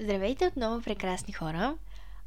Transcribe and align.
Здравейте 0.00 0.46
отново, 0.46 0.82
прекрасни 0.82 1.32
хора! 1.32 1.76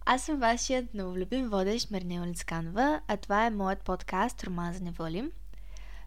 Аз 0.06 0.23
съм 0.23 0.40
вашият 0.40 0.94
новолюбим 0.94 1.49
водещ 1.49 1.91
Марнела 1.91 2.27
Лицканова, 2.27 3.01
а 3.07 3.17
това 3.17 3.45
е 3.45 3.49
моят 3.49 3.83
подкаст 3.83 4.44
Роман 4.44 4.73
за 4.73 4.83
неволи. 4.83 5.31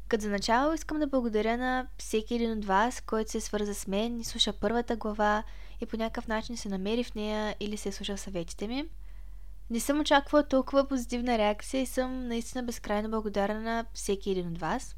Като 0.09 0.23
за 0.23 0.31
начало 0.31 0.73
искам 0.73 0.99
да 0.99 1.07
благодаря 1.07 1.57
на 1.57 1.87
всеки 1.99 2.35
един 2.35 2.53
от 2.53 2.65
вас, 2.65 3.01
който 3.01 3.31
се 3.31 3.41
свърза 3.41 3.75
с 3.75 3.87
мен 3.87 4.21
и 4.21 4.25
слуша 4.25 4.53
първата 4.53 4.97
глава 4.97 5.43
и 5.81 5.87
по 5.87 5.97
някакъв 5.97 6.29
начин 6.29 6.57
се 6.57 6.69
намери 6.69 7.05
в 7.05 7.15
нея 7.15 7.57
или 7.61 7.77
се 7.77 7.89
е 7.89 7.93
слуша 7.93 8.19
съветите 8.19 8.69
ми. 8.69 8.85
Не 9.71 9.81
съм 9.81 10.01
очаквала 10.01 10.49
толкова 10.49 10.89
позитивна 10.89 11.39
реакция 11.39 11.83
и 11.83 11.87
съм 11.87 12.29
наистина 12.29 12.63
безкрайно 12.63 13.11
благодарна 13.11 13.61
на 13.61 13.85
всеки 13.95 14.31
един 14.31 14.49
от 14.49 14.59
вас. 14.59 14.97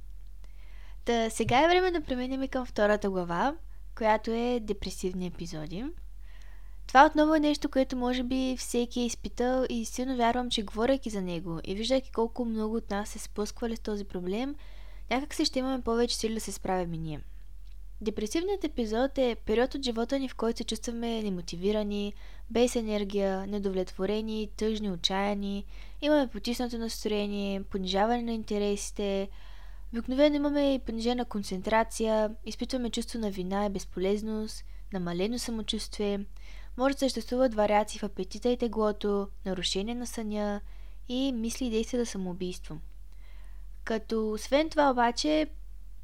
Та 1.05 1.30
сега 1.30 1.64
е 1.64 1.69
време 1.69 1.91
да 1.91 2.05
преминем 2.05 2.48
към 2.48 2.67
втората 2.67 3.11
глава, 3.11 3.55
която 3.95 4.30
е 4.30 4.61
депресивни 4.62 5.27
епизоди– 5.27 5.85
това 6.87 7.07
отново 7.07 7.34
е 7.34 7.41
нещо, 7.41 7.68
което 7.68 7.96
може 7.96 8.22
би 8.22 8.57
всеки 8.58 9.00
е 9.00 9.07
изпитал 9.07 9.67
и 9.71 9.85
силно 9.85 10.17
вярвам, 10.17 10.50
че 10.50 10.63
говоряки 10.63 11.11
за 11.11 11.22
него 11.22 11.61
и 11.64 11.75
виждайки 11.75 12.12
колко 12.12 12.45
много 12.45 12.76
от 12.76 12.90
нас 12.90 13.09
се 13.09 13.18
спусквали 13.18 13.76
с 13.76 13.81
този 13.81 14.04
проблем, 14.04 14.54
някак 15.11 15.35
се 15.35 15.45
ще 15.45 15.59
имаме 15.59 15.82
повече 15.82 16.17
сили 16.17 16.35
да 16.35 16.40
се 16.40 16.53
справим 16.53 16.95
и 16.95 16.99
ние. 16.99 17.21
Депресивният 18.00 18.64
епизод 18.64 19.18
е 19.18 19.36
период 19.46 19.75
от 19.75 19.82
живота 19.82 20.18
ни, 20.18 20.29
в 20.29 20.35
който 20.35 20.59
се 20.59 20.64
чувстваме 20.64 21.22
немотивирани, 21.22 22.12
без 22.50 22.76
енергия, 22.76 23.46
недовлетворени, 23.46 24.50
тъжни, 24.57 24.90
отчаяни, 24.90 25.64
имаме 26.03 26.26
потиснато 26.26 26.79
настроение, 26.79 27.62
понижаване 27.62 28.23
на 28.23 28.32
интересите, 28.32 29.29
обикновено 29.93 30.37
имаме 30.37 30.75
и 30.75 30.79
понижена 30.79 31.25
концентрация, 31.25 32.31
изпитваме 32.47 32.91
чувство 32.91 33.19
на 33.19 33.31
вина 33.31 33.67
и 33.67 33.70
безполезност, 33.70 34.64
намалено 34.92 35.39
самочувствие, 35.39 36.20
може 36.77 36.94
да 36.94 36.98
съществуват 36.98 37.55
вариации 37.55 37.98
в 37.98 38.03
апетита 38.03 38.48
и 38.48 38.56
теглото, 38.56 39.28
нарушение 39.47 39.95
на 39.95 40.06
съня 40.06 40.61
и 41.09 41.33
мисли 41.33 41.67
и 41.67 41.70
действия 41.70 42.05
за 42.05 42.11
самоубийство. 42.11 42.78
Като 43.84 44.33
освен 44.33 44.70
това 44.70 44.91
обаче, 44.91 45.47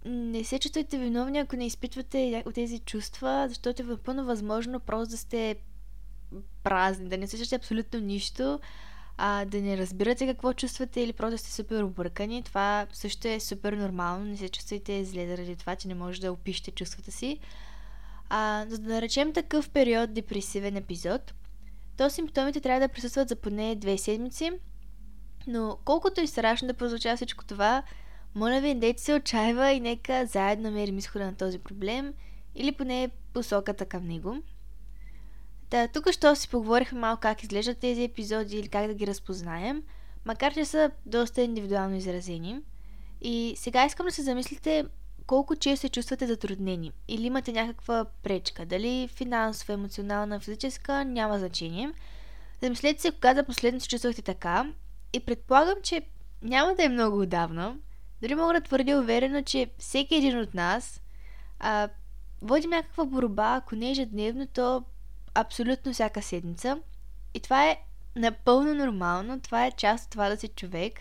не 0.04 0.44
се 0.44 0.58
чувствайте 0.58 0.98
виновни, 0.98 1.38
ако 1.38 1.56
не 1.56 1.66
изпитвате 1.66 2.44
тези 2.54 2.78
чувства, 2.78 3.46
защото 3.48 3.82
е 3.82 3.84
напълно 3.84 4.24
възможно 4.24 4.80
просто 4.80 5.10
да 5.10 5.16
сте 5.16 5.56
празни, 6.62 7.08
да 7.08 7.18
не 7.18 7.26
сещате 7.26 7.54
абсолютно 7.54 8.00
нищо, 8.00 8.60
а, 9.16 9.44
да 9.44 9.60
не 9.60 9.78
разбирате 9.78 10.26
какво 10.26 10.52
чувствате 10.52 11.00
или 11.00 11.12
просто 11.12 11.30
да 11.30 11.38
сте 11.38 11.52
супер 11.52 11.82
объркани. 11.82 12.42
Това 12.42 12.86
също 12.92 13.28
е 13.28 13.40
супер 13.40 13.72
нормално. 13.72 14.24
Не 14.24 14.36
се 14.36 14.48
чувствайте 14.48 15.04
зле 15.04 15.26
заради 15.26 15.56
това, 15.56 15.76
че 15.76 15.88
не 15.88 15.94
може 15.94 16.20
да 16.20 16.32
опишете 16.32 16.70
чувствата 16.70 17.12
си. 17.12 17.38
А, 18.34 18.66
за 18.68 18.78
да 18.78 18.94
наречем 18.94 19.32
такъв 19.32 19.70
период 19.70 20.12
депресивен 20.12 20.76
епизод, 20.76 21.34
то 21.96 22.10
симптомите 22.10 22.60
трябва 22.60 22.80
да 22.80 22.92
присъстват 22.92 23.28
за 23.28 23.36
поне 23.36 23.74
две 23.74 23.98
седмици, 23.98 24.50
но 25.46 25.78
колкото 25.84 26.20
и 26.20 26.26
страшно 26.26 26.68
да 26.68 26.74
прозвуча 26.74 27.16
всичко 27.16 27.44
това, 27.44 27.82
моля 28.34 28.60
ви, 28.60 28.74
дайте 28.74 29.02
се 29.02 29.14
отчаива 29.14 29.70
и 29.70 29.80
нека 29.80 30.26
заедно 30.26 30.62
намерим 30.62 30.98
изхода 30.98 31.24
на 31.24 31.34
този 31.34 31.58
проблем 31.58 32.14
или 32.54 32.72
поне 32.72 33.10
посоката 33.32 33.86
към 33.86 34.06
него. 34.06 34.36
Да, 35.70 35.88
тук 35.88 36.12
що 36.12 36.36
си 36.36 36.48
поговорихме 36.48 37.00
малко 37.00 37.20
как 37.20 37.42
изглеждат 37.42 37.78
тези 37.78 38.02
епизоди 38.02 38.58
или 38.58 38.68
как 38.68 38.86
да 38.86 38.94
ги 38.94 39.06
разпознаем, 39.06 39.82
макар 40.24 40.54
че 40.54 40.64
са 40.64 40.90
доста 41.06 41.42
индивидуално 41.42 41.96
изразени. 41.96 42.60
И 43.20 43.54
сега 43.56 43.86
искам 43.86 44.06
да 44.06 44.12
се 44.12 44.22
замислите 44.22 44.84
колко 45.32 45.56
често 45.56 45.80
се 45.80 45.88
чувствате 45.88 46.26
затруднени 46.26 46.92
или 47.08 47.26
имате 47.26 47.52
някаква 47.52 48.04
пречка, 48.22 48.66
дали 48.66 49.08
финансова, 49.08 49.74
емоционална, 49.74 50.40
физическа, 50.40 51.04
няма 51.04 51.38
значение. 51.38 51.92
Замислете 52.62 53.02
се 53.02 53.10
кога 53.10 53.34
за 53.34 53.44
последно 53.44 53.80
се 53.80 53.88
чувствахте 53.88 54.22
така 54.22 54.72
и 55.12 55.20
предполагам, 55.20 55.74
че 55.82 56.02
няма 56.42 56.74
да 56.74 56.84
е 56.84 56.88
много 56.88 57.20
отдавна. 57.20 57.76
Дори 58.22 58.34
мога 58.34 58.52
да 58.52 58.60
твърдя 58.60 58.98
уверено, 58.98 59.42
че 59.42 59.70
всеки 59.78 60.14
един 60.14 60.38
от 60.38 60.54
нас 60.54 61.00
а, 61.60 61.88
води 62.42 62.66
някаква 62.66 63.04
борба, 63.04 63.54
ако 63.56 63.76
не 63.76 63.90
ежедневно, 63.90 64.46
то 64.46 64.84
абсолютно 65.34 65.92
всяка 65.92 66.22
седмица. 66.22 66.80
И 67.34 67.40
това 67.40 67.70
е 67.70 67.76
напълно 68.16 68.74
нормално, 68.74 69.40
това 69.40 69.66
е 69.66 69.72
част 69.72 70.04
от 70.04 70.10
това 70.10 70.28
да 70.28 70.36
си 70.36 70.48
човек. 70.48 71.00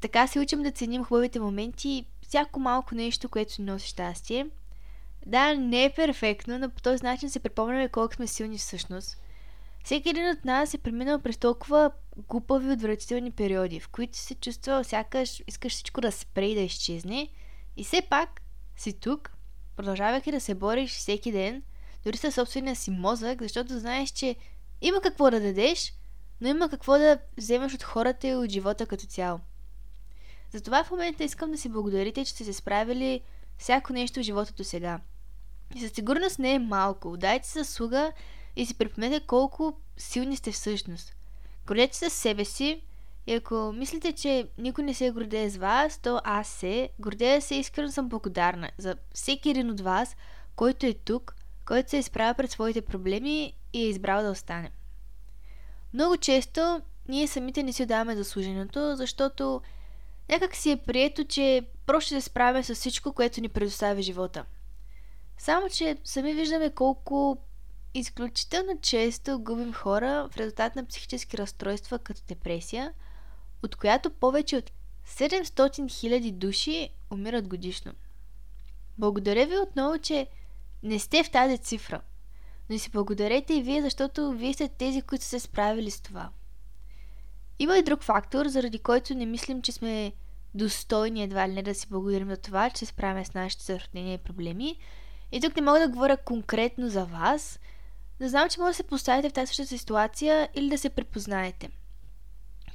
Така 0.00 0.26
се 0.26 0.40
учим 0.40 0.62
да 0.62 0.70
ценим 0.70 1.04
хубавите 1.04 1.40
моменти 1.40 2.06
всяко 2.28 2.60
малко 2.60 2.94
нещо, 2.94 3.28
което 3.28 3.54
ни 3.58 3.66
носи 3.66 3.88
щастие. 3.88 4.46
Да, 5.26 5.54
не 5.54 5.84
е 5.84 5.92
перфектно, 5.92 6.58
но 6.58 6.70
по 6.70 6.82
този 6.82 7.02
начин 7.02 7.30
се 7.30 7.40
припомняме 7.40 7.88
колко 7.88 8.14
сме 8.14 8.26
силни 8.26 8.58
всъщност. 8.58 9.16
Всеки 9.84 10.08
един 10.08 10.30
от 10.30 10.44
нас 10.44 10.74
е 10.74 10.78
преминал 10.78 11.18
през 11.18 11.36
толкова 11.36 11.90
глупави 12.28 12.72
отвратителни 12.72 13.30
периоди, 13.30 13.80
в 13.80 13.88
които 13.88 14.18
се 14.18 14.34
чувства 14.34 14.84
сякаш 14.84 15.42
искаш 15.46 15.72
всичко 15.72 16.00
да 16.00 16.12
спре 16.12 16.46
и 16.46 16.54
да 16.54 16.60
изчезне. 16.60 17.28
И 17.76 17.84
все 17.84 18.02
пак 18.10 18.40
си 18.76 18.92
тук, 18.92 19.32
продължавайки 19.76 20.32
да 20.32 20.40
се 20.40 20.54
бориш 20.54 20.90
всеки 20.90 21.32
ден, 21.32 21.62
дори 22.04 22.16
със 22.16 22.34
собствения 22.34 22.76
си 22.76 22.90
мозък, 22.90 23.42
защото 23.42 23.78
знаеш, 23.78 24.10
че 24.10 24.36
има 24.80 25.00
какво 25.00 25.30
да 25.30 25.40
дадеш, 25.40 25.92
но 26.40 26.48
има 26.48 26.68
какво 26.68 26.98
да 26.98 27.18
вземеш 27.36 27.74
от 27.74 27.82
хората 27.82 28.28
и 28.28 28.34
от 28.34 28.50
живота 28.50 28.86
като 28.86 29.06
цяло. 29.06 29.40
Затова 30.50 30.84
в 30.84 30.90
момента 30.90 31.24
искам 31.24 31.50
да 31.50 31.58
си 31.58 31.68
благодарите, 31.68 32.24
че 32.24 32.32
сте 32.32 32.44
се 32.44 32.52
справили 32.52 33.20
всяко 33.58 33.92
нещо 33.92 34.20
в 34.20 34.22
живота 34.22 34.52
до 34.52 34.64
сега. 34.64 35.00
И 35.74 35.80
със 35.80 35.92
сигурност 35.92 36.38
не 36.38 36.54
е 36.54 36.58
малко. 36.58 37.16
Дайте 37.16 37.48
се 37.48 37.58
заслуга 37.58 38.12
и 38.56 38.66
си 38.66 38.74
припомнете 38.74 39.26
колко 39.26 39.74
силни 39.96 40.36
сте 40.36 40.52
всъщност. 40.52 41.14
Гордете 41.66 41.96
се 41.96 42.10
себе 42.10 42.44
си 42.44 42.82
и 43.26 43.34
ако 43.34 43.72
мислите, 43.72 44.12
че 44.12 44.48
никой 44.58 44.84
не 44.84 44.94
се 44.94 45.10
гордее 45.10 45.50
с 45.50 45.56
вас, 45.56 45.98
то 45.98 46.20
аз 46.24 46.48
се. 46.48 46.88
Гордея 46.98 47.42
се 47.42 47.54
искрено 47.54 47.92
съм 47.92 48.08
благодарна 48.08 48.70
за 48.78 48.96
всеки 49.14 49.50
един 49.50 49.70
от 49.70 49.80
вас, 49.80 50.16
който 50.56 50.86
е 50.86 50.94
тук, 50.94 51.36
който 51.64 51.90
се 51.90 51.96
е 51.96 52.00
изправил 52.00 52.34
пред 52.34 52.50
своите 52.50 52.80
проблеми 52.80 53.52
и 53.72 53.82
е 53.82 53.88
избрал 53.88 54.22
да 54.22 54.30
остане. 54.30 54.70
Много 55.94 56.16
често 56.16 56.80
ние 57.08 57.28
самите 57.28 57.62
не 57.62 57.72
си 57.72 57.82
отдаваме 57.82 58.16
заслуженото, 58.16 58.96
защото 58.96 59.60
Някак 60.28 60.56
си 60.56 60.70
е 60.70 60.76
прието, 60.76 61.24
че 61.24 61.66
просто 61.86 62.08
се 62.08 62.20
справяме 62.20 62.62
с 62.62 62.74
всичко, 62.74 63.12
което 63.12 63.40
ни 63.40 63.48
предоставя 63.48 64.02
живота. 64.02 64.44
Само, 65.38 65.68
че 65.68 65.96
сами 66.04 66.34
виждаме 66.34 66.70
колко 66.70 67.38
изключително 67.94 68.80
често 68.80 69.38
губим 69.38 69.72
хора 69.72 70.28
в 70.32 70.36
резултат 70.36 70.76
на 70.76 70.86
психически 70.86 71.38
разстройства 71.38 71.98
като 71.98 72.20
депресия, 72.28 72.92
от 73.62 73.76
която 73.76 74.10
повече 74.10 74.56
от 74.56 74.70
700 75.08 75.44
000 75.44 76.32
души 76.32 76.90
умират 77.10 77.48
годишно. 77.48 77.92
Благодаря 78.98 79.46
ви 79.46 79.58
отново, 79.58 79.98
че 79.98 80.26
не 80.82 80.98
сте 80.98 81.24
в 81.24 81.30
тази 81.30 81.58
цифра. 81.58 82.00
Но 82.70 82.78
си 82.78 82.90
благодарете 82.90 83.54
и 83.54 83.62
вие, 83.62 83.82
защото 83.82 84.32
вие 84.32 84.54
сте 84.54 84.68
тези, 84.68 85.02
които 85.02 85.24
са 85.24 85.30
се 85.30 85.40
справили 85.40 85.90
с 85.90 86.00
това. 86.00 86.30
Има 87.58 87.78
и 87.78 87.82
друг 87.82 88.02
фактор, 88.02 88.46
заради 88.46 88.78
който 88.78 89.14
не 89.14 89.26
мислим, 89.26 89.62
че 89.62 89.72
сме 89.72 90.12
достойни 90.54 91.22
едва 91.22 91.48
ли 91.48 91.52
не 91.52 91.62
да 91.62 91.74
си 91.74 91.86
благодарим 91.90 92.30
за 92.30 92.36
това, 92.36 92.70
че 92.70 92.78
се 92.78 92.86
справяме 92.86 93.24
с 93.24 93.34
нашите 93.34 93.64
затруднения 93.64 94.14
и 94.14 94.18
проблеми. 94.18 94.78
И 95.32 95.40
тук 95.40 95.56
не 95.56 95.62
мога 95.62 95.80
да 95.80 95.88
говоря 95.88 96.16
конкретно 96.16 96.88
за 96.88 97.04
вас, 97.04 97.58
но 98.20 98.28
знам, 98.28 98.48
че 98.48 98.60
може 98.60 98.70
да 98.70 98.74
се 98.74 98.82
поставите 98.82 99.28
в 99.28 99.32
тази 99.32 99.46
същата 99.46 99.78
ситуация 99.78 100.48
или 100.54 100.70
да 100.70 100.78
се 100.78 100.90
препознаете. 100.90 101.70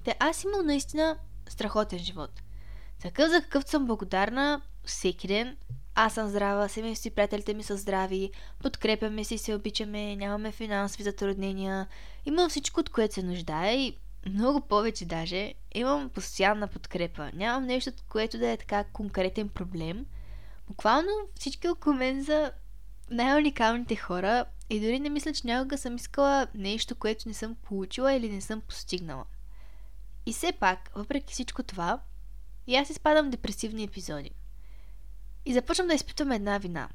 Те 0.03 0.15
аз 0.19 0.43
имам 0.43 0.65
наистина 0.65 1.17
страхотен 1.49 1.99
живот. 1.99 2.41
Такъв 3.01 3.29
за 3.29 3.41
какъв 3.41 3.69
съм 3.69 3.85
благодарна 3.85 4.61
всеки 4.83 5.27
ден. 5.27 5.57
Аз 5.95 6.13
съм 6.13 6.29
здрава, 6.29 6.67
семейството 6.67 7.07
и 7.07 7.15
приятелите 7.15 7.53
ми 7.53 7.63
са 7.63 7.77
здрави, 7.77 8.31
подкрепяме 8.59 9.23
си, 9.23 9.37
се 9.37 9.55
обичаме, 9.55 10.15
нямаме 10.15 10.51
финансови 10.51 11.03
затруднения, 11.03 11.87
имам 12.25 12.49
всичко, 12.49 12.79
от 12.79 12.89
което 12.89 13.13
се 13.13 13.23
нуждае 13.23 13.75
и 13.75 13.97
много 14.29 14.61
повече 14.61 15.05
даже. 15.05 15.53
Имам 15.75 16.09
постоянна 16.09 16.67
подкрепа. 16.67 17.31
Нямам 17.33 17.65
нещо, 17.65 17.91
което 18.09 18.37
да 18.37 18.49
е 18.49 18.57
така 18.57 18.83
конкретен 18.83 19.49
проблем. 19.49 20.05
Буквално 20.67 21.09
всички 21.35 21.69
около 21.69 21.95
мен 21.95 22.25
са 22.25 22.51
най-уникалните 23.09 23.95
хора 23.95 24.45
и 24.69 24.79
дори 24.79 24.99
не 24.99 25.09
мисля, 25.09 25.33
че 25.33 25.47
някога 25.47 25.77
съм 25.77 25.95
искала 25.95 26.47
нещо, 26.55 26.95
което 26.95 27.27
не 27.27 27.33
съм 27.33 27.55
получила 27.55 28.13
или 28.13 28.29
не 28.29 28.41
съм 28.41 28.61
постигнала. 28.61 29.25
И 30.25 30.33
все 30.33 30.51
пак, 30.51 30.91
въпреки 30.95 31.33
всичко 31.33 31.63
това, 31.63 31.99
и 32.67 32.75
аз 32.75 32.89
изпадам 32.89 33.29
депресивни 33.29 33.83
епизоди. 33.83 34.31
И 35.45 35.53
започвам 35.53 35.87
да 35.87 35.93
изпитвам 35.93 36.31
една 36.31 36.57
вина. 36.57 36.89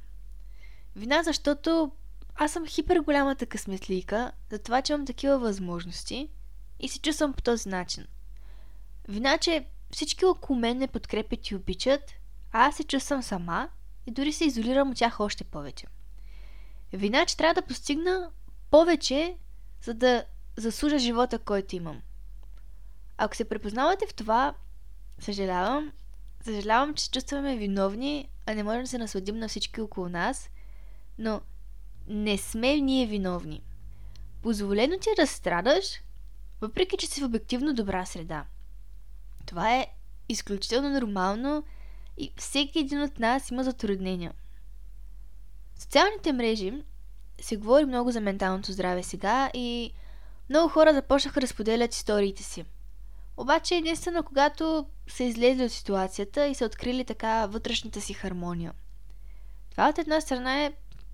Вина, 0.97 1.23
защото 1.23 1.93
аз 2.35 2.53
съм 2.53 2.67
хипер 2.67 3.01
голямата 3.01 3.47
късметлийка 3.47 4.33
за 4.51 4.59
това, 4.59 4.83
че 4.83 4.93
имам 4.93 5.07
такива 5.07 5.39
възможности 5.39 6.31
и 6.81 6.89
се 6.89 7.01
чувствам 7.01 7.33
по 7.33 7.43
този 7.43 7.69
начин. 7.69 8.07
Вина, 9.09 9.39
че 9.39 9.67
всички 9.91 10.25
около 10.25 10.59
мен 10.59 10.79
ме 10.79 10.87
подкрепят 10.87 11.49
и 11.49 11.55
обичат, 11.55 12.13
а 12.53 12.67
аз 12.67 12.77
се 12.77 12.85
чувствам 12.85 13.23
сама 13.23 13.69
и 14.07 14.11
дори 14.11 14.33
се 14.33 14.45
изолирам 14.45 14.91
от 14.91 14.97
тях 14.97 15.21
още 15.21 15.45
повече. 15.45 15.87
Вина, 16.93 17.27
че 17.27 17.37
трябва 17.37 17.55
да 17.55 17.67
постигна 17.67 18.31
повече, 18.71 19.37
за 19.83 19.95
да 19.95 20.25
заслужа 20.57 20.99
живота, 20.99 21.39
който 21.39 21.77
имам. 21.77 22.03
Ако 23.19 23.37
се 23.37 23.49
препознавате 23.49 24.07
в 24.07 24.15
това, 24.15 24.55
съжалявам. 25.19 25.93
Съжалявам, 26.45 26.95
че 26.95 27.11
чувстваме 27.11 27.57
виновни, 27.57 28.29
а 28.47 28.55
не 28.55 28.63
можем 28.63 28.83
да 28.83 28.89
се 28.89 28.99
насладим 28.99 29.39
на 29.39 29.49
всички 29.49 29.81
около 29.81 30.09
нас, 30.09 30.51
но 31.19 31.41
не 32.09 32.39
сме 32.39 32.81
ние 32.81 33.07
виновни. 33.07 33.63
Позволено 34.43 34.99
ти 34.99 35.09
е 35.11 35.21
да 35.23 35.27
страдаш, 35.27 36.01
въпреки 36.61 36.97
че 36.97 37.07
си 37.07 37.21
в 37.21 37.25
обективно 37.25 37.75
добра 37.75 38.07
среда. 38.07 38.45
Това 39.47 39.75
е 39.75 39.87
изключително 40.29 40.91
нормално 40.91 41.65
и 42.17 42.33
всеки 42.37 42.79
един 42.79 43.03
от 43.03 43.19
нас 43.19 43.51
има 43.51 43.65
затруднения. 43.65 44.33
В 45.75 45.83
социалните 45.83 46.33
мрежи 46.33 46.83
се 47.41 47.57
говори 47.57 47.85
много 47.85 48.11
за 48.11 48.21
менталното 48.21 48.73
здраве 48.73 49.03
сега 49.03 49.51
и 49.55 49.93
много 50.51 50.69
хора 50.69 50.95
започнаха 50.95 51.41
да 51.41 51.47
споделят 51.47 51.95
историите 51.95 52.43
си. 52.43 52.65
Обаче 53.37 53.75
единствено 53.75 54.23
когато 54.23 54.87
са 55.09 55.25
излезли 55.25 55.65
от 55.65 55.73
ситуацията 55.73 56.47
и 56.47 56.55
са 56.55 56.65
открили 56.65 57.05
така 57.05 57.47
вътрешната 57.47 58.01
си 58.01 58.13
хармония. 58.13 58.73
Това 59.71 59.89
от 59.89 59.99
една 59.99 60.21
страна 60.21 60.65
е 60.65 60.73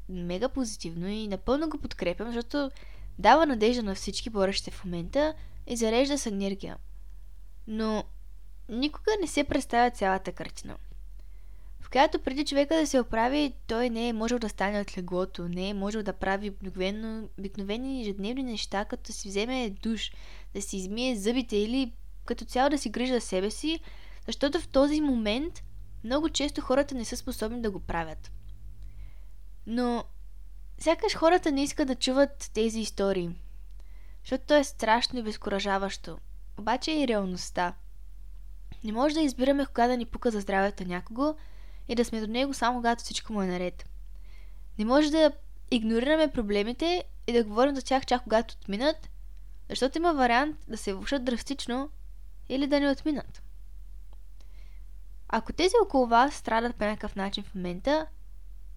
мега 0.08 0.48
позитивно 0.48 1.08
и 1.08 1.28
напълно 1.28 1.68
го 1.68 1.78
подкрепям, 1.78 2.32
защото 2.32 2.70
дава 3.19 3.47
надежда 3.47 3.82
на 3.82 3.94
всички 3.94 4.31
борещите 4.31 4.70
в 4.70 4.85
момента 4.85 5.35
и 5.67 5.76
зарежда 5.76 6.19
с 6.19 6.26
енергия. 6.26 6.76
Но 7.67 8.05
никога 8.69 9.11
не 9.20 9.26
се 9.26 9.44
представя 9.44 9.91
цялата 9.91 10.32
картина. 10.32 10.76
В 11.81 11.91
която 11.91 12.19
преди 12.19 12.44
човека 12.44 12.76
да 12.76 12.87
се 12.87 13.00
оправи, 13.00 13.53
той 13.67 13.91
не 13.91 14.09
е 14.09 14.12
можел 14.12 14.38
да 14.38 14.49
стане 14.49 14.81
от 14.81 14.99
леглото, 14.99 15.49
не 15.49 15.69
е 15.69 15.75
можел 15.75 16.03
да 16.03 16.12
прави 16.12 16.50
обикновено, 16.50 17.29
обикновени 17.38 18.00
ежедневни 18.00 18.43
неща, 18.43 18.85
като 18.85 19.12
си 19.12 19.29
вземе 19.29 19.70
душ, 19.70 20.12
да 20.55 20.62
си 20.62 20.76
измие 20.76 21.17
зъбите 21.17 21.56
или 21.56 21.93
като 22.25 22.44
цяло 22.44 22.70
да 22.70 22.79
си 22.79 22.91
грижа 22.91 23.14
за 23.14 23.20
себе 23.20 23.50
си, 23.50 23.81
защото 24.26 24.61
в 24.61 24.69
този 24.69 25.00
момент 25.00 25.62
много 26.05 26.29
често 26.29 26.61
хората 26.61 26.94
не 26.94 27.05
са 27.05 27.17
способни 27.17 27.62
да 27.62 27.70
го 27.70 27.81
правят. 27.81 28.32
Но 29.67 30.05
сякаш 30.82 31.14
хората 31.14 31.52
не 31.52 31.62
искат 31.62 31.88
да 31.88 31.94
чуват 31.94 32.50
тези 32.55 32.81
истории, 32.81 33.31
защото 34.25 34.44
то 34.46 34.56
е 34.56 34.64
страшно 34.64 35.19
и 35.19 35.23
безкуражаващо. 35.23 36.19
Обаче 36.58 36.90
е 36.90 37.02
и 37.02 37.08
реалността. 37.08 37.75
Не 38.84 38.93
може 38.93 39.14
да 39.14 39.20
избираме 39.20 39.67
кога 39.67 39.87
да 39.87 39.96
ни 39.96 40.06
пука 40.06 40.31
за 40.31 40.40
здравето 40.40 40.84
някого 40.84 41.34
и 41.88 41.94
да 41.94 42.05
сме 42.05 42.20
до 42.20 42.26
него 42.26 42.55
само 42.55 42.79
когато 42.79 43.05
всичко 43.05 43.32
му 43.32 43.43
е 43.43 43.46
наред. 43.46 43.88
Не 44.79 44.84
може 44.84 45.11
да 45.11 45.32
игнорираме 45.70 46.32
проблемите 46.32 47.05
и 47.26 47.32
да 47.32 47.44
говорим 47.44 47.75
за 47.75 47.82
тях 47.82 48.06
чак 48.06 48.23
когато 48.23 48.55
отминат, 48.61 49.11
защото 49.70 49.99
има 49.99 50.14
вариант 50.14 50.56
да 50.69 50.76
се 50.76 50.94
влушат 50.94 51.25
драстично 51.25 51.90
или 52.49 52.67
да 52.67 52.81
не 52.81 52.90
отминат. 52.90 53.43
Ако 55.28 55.52
тези 55.52 55.75
около 55.85 56.06
вас 56.06 56.35
страдат 56.35 56.76
по 56.76 56.85
някакъв 56.85 57.17
начин 57.17 57.44
в 57.44 57.55
момента, 57.55 58.06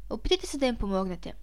опитайте 0.10 0.48
се 0.48 0.58
да 0.58 0.66
им 0.66 0.76
помогнете. 0.76 1.34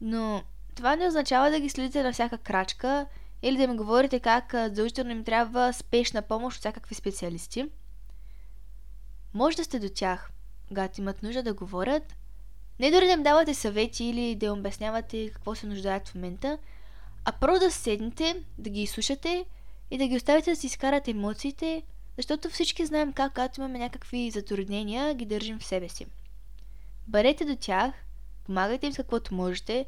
Но 0.00 0.42
това 0.74 0.96
не 0.96 1.06
означава 1.06 1.50
да 1.50 1.60
ги 1.60 1.68
следите 1.68 2.02
на 2.02 2.12
всяка 2.12 2.38
крачка 2.38 3.06
или 3.42 3.56
да 3.56 3.62
им 3.62 3.76
говорите 3.76 4.20
как 4.20 4.52
задължително 4.52 5.10
им 5.10 5.24
трябва 5.24 5.72
спешна 5.72 6.22
помощ 6.22 6.56
от 6.56 6.60
всякакви 6.60 6.94
специалисти. 6.94 7.66
Може 9.34 9.56
да 9.56 9.64
сте 9.64 9.78
до 9.78 9.88
тях, 9.88 10.30
когато 10.68 11.00
имат 11.00 11.22
нужда 11.22 11.42
да 11.42 11.54
говорят, 11.54 12.14
не 12.80 12.90
дори 12.90 13.06
да 13.06 13.12
им 13.12 13.22
давате 13.22 13.54
съвети 13.54 14.04
или 14.04 14.34
да 14.34 14.46
им 14.46 14.52
обяснявате 14.52 15.30
какво 15.30 15.54
се 15.54 15.66
нуждаят 15.66 16.08
в 16.08 16.14
момента, 16.14 16.58
а 17.24 17.32
просто 17.32 17.64
да 17.64 17.70
седнете, 17.70 18.44
да 18.58 18.70
ги 18.70 18.82
изслушате 18.82 19.44
и 19.90 19.98
да 19.98 20.06
ги 20.06 20.16
оставите 20.16 20.50
да 20.50 20.56
си 20.56 20.66
изкарат 20.66 21.08
емоциите, 21.08 21.82
защото 22.16 22.50
всички 22.50 22.86
знаем 22.86 23.12
как, 23.12 23.32
когато 23.32 23.60
имаме 23.60 23.78
някакви 23.78 24.30
затруднения, 24.30 25.14
ги 25.14 25.24
държим 25.26 25.58
в 25.58 25.64
себе 25.64 25.88
си. 25.88 26.06
Бъдете 27.06 27.44
до 27.44 27.56
тях, 27.56 27.94
помагайте 28.44 28.86
им 28.86 28.92
с 28.92 28.96
каквото 28.96 29.34
можете, 29.34 29.86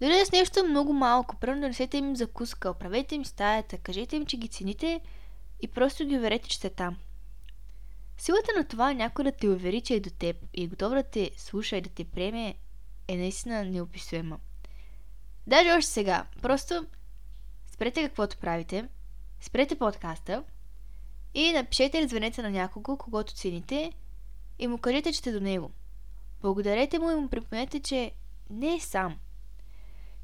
дори 0.00 0.26
с 0.26 0.32
нещо 0.32 0.64
много 0.64 0.92
малко, 0.92 1.36
примерно 1.36 1.62
донесете 1.62 1.96
им 1.96 2.16
закуска, 2.16 2.70
оправете 2.70 3.14
им 3.14 3.24
стаята, 3.24 3.78
кажете 3.78 4.16
им, 4.16 4.26
че 4.26 4.36
ги 4.36 4.48
цените 4.48 5.00
и 5.60 5.68
просто 5.68 6.06
ги 6.06 6.18
уверете, 6.18 6.48
че 6.48 6.56
сте 6.56 6.70
там. 6.70 6.96
Силата 8.18 8.52
на 8.56 8.64
това 8.64 8.92
някой 8.92 9.24
да 9.24 9.32
те 9.32 9.48
увери, 9.48 9.80
че 9.80 9.94
е 9.94 10.00
до 10.00 10.10
теб 10.10 10.36
и 10.54 10.64
е 10.64 10.66
готов 10.66 10.92
да 10.92 11.02
те 11.02 11.30
слуша 11.36 11.76
и 11.76 11.80
да 11.80 11.90
те 11.90 12.04
приеме 12.04 12.54
е 13.08 13.16
наистина 13.16 13.64
неописуема. 13.64 14.38
Даже 15.46 15.72
още 15.72 15.90
сега, 15.90 16.26
просто 16.42 16.86
спрете 17.72 18.02
каквото 18.02 18.36
правите, 18.36 18.88
спрете 19.40 19.78
подкаста 19.78 20.44
и 21.34 21.52
напишете 21.52 21.98
или 21.98 22.08
звънете 22.08 22.42
на 22.42 22.50
някого, 22.50 22.96
когато 22.96 23.34
цените 23.34 23.92
и 24.58 24.66
му 24.66 24.78
кажете, 24.78 25.12
че 25.12 25.18
сте 25.18 25.32
до 25.32 25.40
него. 25.40 25.70
Благодарете 26.42 26.98
му 26.98 27.10
и 27.10 27.14
му 27.14 27.28
припомнете, 27.28 27.80
че 27.80 28.12
не 28.50 28.74
е 28.74 28.80
сам. 28.80 29.16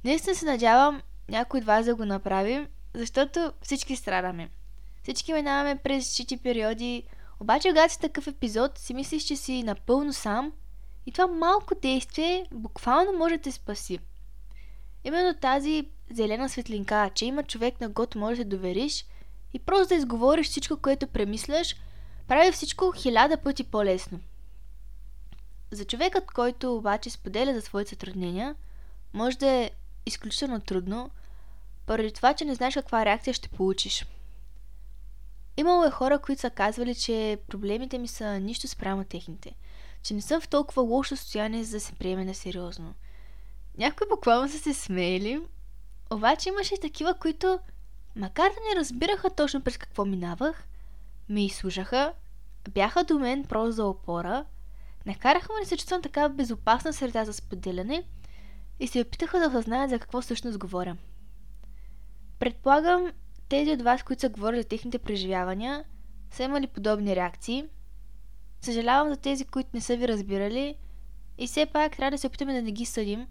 Наистина 0.04 0.36
се 0.36 0.46
надявам 0.46 1.02
някой 1.28 1.60
от 1.60 1.66
вас 1.66 1.86
да 1.86 1.94
го 1.94 2.04
направим, 2.04 2.66
защото 2.94 3.52
всички 3.62 3.96
страдаме. 3.96 4.50
Всички 5.02 5.32
минаваме 5.32 5.76
през 5.76 6.12
щити 6.12 6.36
периоди, 6.36 7.02
обаче 7.40 7.68
когато 7.68 7.92
си 7.92 8.00
такъв 8.00 8.26
епизод, 8.26 8.78
си 8.78 8.94
мислиш, 8.94 9.22
че 9.22 9.36
си 9.36 9.62
напълно 9.62 10.12
сам 10.12 10.52
и 11.06 11.12
това 11.12 11.26
малко 11.26 11.74
действие 11.82 12.46
буквално 12.52 13.18
може 13.18 13.36
да 13.36 13.42
те 13.42 13.52
спаси. 13.52 13.98
Именно 15.04 15.34
тази 15.34 15.88
зелена 16.10 16.48
светлинка, 16.48 17.10
че 17.14 17.26
има 17.26 17.42
човек 17.42 17.80
на 17.80 17.88
год 17.88 18.14
може 18.14 18.44
да 18.44 18.56
довериш 18.56 19.06
и 19.52 19.58
просто 19.58 19.88
да 19.88 19.94
изговориш 19.94 20.48
всичко, 20.48 20.76
което 20.76 21.06
премисляш, 21.06 21.76
прави 22.28 22.52
всичко 22.52 22.92
хиляда 22.92 23.36
пъти 23.36 23.64
по-лесно. 23.64 24.20
За 25.70 25.84
човекът, 25.84 26.30
който 26.30 26.76
обаче 26.76 27.10
споделя 27.10 27.54
за 27.54 27.60
своите 27.60 27.90
затруднения, 27.90 28.54
може 29.12 29.38
да 29.38 29.46
е 29.46 29.70
изключително 30.06 30.60
трудно, 30.60 31.10
поради 31.86 32.12
това, 32.12 32.34
че 32.34 32.44
не 32.44 32.54
знаеш 32.54 32.74
каква 32.74 33.04
реакция 33.04 33.34
ще 33.34 33.48
получиш. 33.48 34.06
Имало 35.56 35.84
е 35.84 35.90
хора, 35.90 36.18
които 36.18 36.40
са 36.40 36.50
казвали, 36.50 36.94
че 36.94 37.38
проблемите 37.48 37.98
ми 37.98 38.08
са 38.08 38.40
нищо 38.40 38.68
спрямо 38.68 39.04
техните, 39.04 39.54
че 40.02 40.14
не 40.14 40.22
съм 40.22 40.40
в 40.40 40.48
толкова 40.48 40.82
лошо 40.82 41.16
състояние, 41.16 41.64
за 41.64 41.76
да 41.76 41.80
се 41.80 41.92
приеме 41.92 42.24
на 42.24 42.34
сериозно. 42.34 42.94
Някои 43.78 44.06
буквално 44.10 44.48
са 44.48 44.58
се 44.58 44.74
смеяли, 44.74 45.42
обаче 46.10 46.48
имаше 46.48 46.74
и 46.74 46.80
такива, 46.80 47.14
които, 47.14 47.58
макар 48.16 48.48
да 48.48 48.68
не 48.68 48.80
разбираха 48.80 49.30
точно 49.30 49.62
през 49.62 49.76
какво 49.76 50.04
минавах, 50.04 50.64
ме 51.28 51.44
изслушаха, 51.44 52.12
бяха 52.70 53.04
до 53.04 53.18
мен 53.18 53.44
просто 53.44 53.72
за 53.72 53.84
опора, 53.84 54.44
накараха 55.06 55.48
да 55.60 55.66
се 55.66 55.76
чувствам 55.76 56.02
така 56.02 56.28
безопасна 56.28 56.92
среда 56.92 57.24
за 57.24 57.32
споделяне 57.32 58.04
и 58.80 58.86
се 58.86 59.00
опитаха 59.00 59.40
да 59.40 59.48
осъзнаят 59.48 59.90
за 59.90 59.98
какво 59.98 60.20
всъщност 60.20 60.58
говоря. 60.58 60.96
Предполагам, 62.38 63.12
тези 63.48 63.72
от 63.72 63.82
вас, 63.82 64.02
които 64.02 64.20
са 64.20 64.28
говорили 64.28 64.62
за 64.62 64.68
техните 64.68 64.98
преживявания, 64.98 65.84
са 66.30 66.42
имали 66.42 66.66
подобни 66.66 67.16
реакции. 67.16 67.64
Съжалявам 68.60 69.10
за 69.10 69.16
тези, 69.16 69.44
които 69.44 69.70
не 69.74 69.80
са 69.80 69.96
ви 69.96 70.08
разбирали 70.08 70.74
и 71.38 71.46
все 71.46 71.66
пак 71.66 71.96
трябва 71.96 72.10
да 72.10 72.18
се 72.18 72.26
опитаме 72.26 72.54
да 72.54 72.62
не 72.62 72.72
ги 72.72 72.84
съдим, 72.84 73.26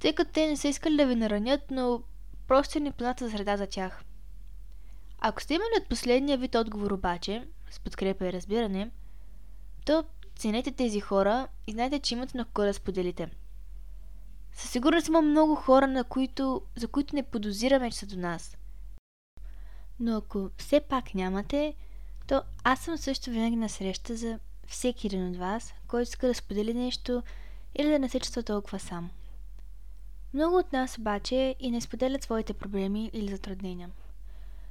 тъй 0.00 0.12
като 0.12 0.32
те 0.32 0.46
не 0.46 0.56
са 0.56 0.68
искали 0.68 0.96
да 0.96 1.06
ви 1.06 1.14
наранят, 1.14 1.60
но 1.70 2.02
просто 2.48 2.78
е 2.78 2.80
непозната 2.80 3.30
среда 3.30 3.56
за 3.56 3.66
тях. 3.66 4.04
Ако 5.18 5.42
сте 5.42 5.54
имали 5.54 5.80
от 5.80 5.88
последния 5.88 6.38
вид 6.38 6.54
отговор 6.54 6.90
обаче, 6.90 7.46
с 7.70 7.80
подкрепа 7.80 8.26
и 8.26 8.32
разбиране, 8.32 8.90
то 9.86 10.04
ценете 10.42 10.72
тези 10.72 11.00
хора 11.00 11.48
и 11.66 11.72
знаете, 11.72 11.98
че 11.98 12.14
имате 12.14 12.38
на 12.38 12.44
кого 12.44 12.66
да 12.66 12.74
споделите. 12.74 13.30
Със 14.52 14.70
сигурност 14.70 15.08
има 15.08 15.22
много 15.22 15.54
хора, 15.54 15.86
на 15.86 16.04
които, 16.04 16.62
за 16.76 16.88
които 16.88 17.16
не 17.16 17.22
подозираме, 17.22 17.90
че 17.90 17.98
са 17.98 18.06
до 18.06 18.16
нас. 18.16 18.56
Но 20.00 20.16
ако 20.16 20.50
все 20.56 20.80
пак 20.80 21.14
нямате, 21.14 21.74
то 22.26 22.42
аз 22.64 22.80
съм 22.80 22.98
също 22.98 23.30
винаги 23.30 23.56
на 23.56 23.68
среща 23.68 24.16
за 24.16 24.38
всеки 24.66 25.06
един 25.06 25.28
от 25.28 25.36
вас, 25.36 25.74
който 25.88 26.02
иска 26.02 26.26
да 26.26 26.34
сподели 26.34 26.74
нещо 26.74 27.22
или 27.78 27.88
да 27.88 27.98
не 27.98 28.08
се 28.08 28.20
чувства 28.20 28.42
толкова 28.42 28.78
сам. 28.78 29.10
Много 30.34 30.56
от 30.56 30.72
нас 30.72 30.98
обаче 30.98 31.56
и 31.60 31.70
не 31.70 31.80
споделят 31.80 32.22
своите 32.22 32.52
проблеми 32.52 33.10
или 33.12 33.30
затруднения. 33.30 33.90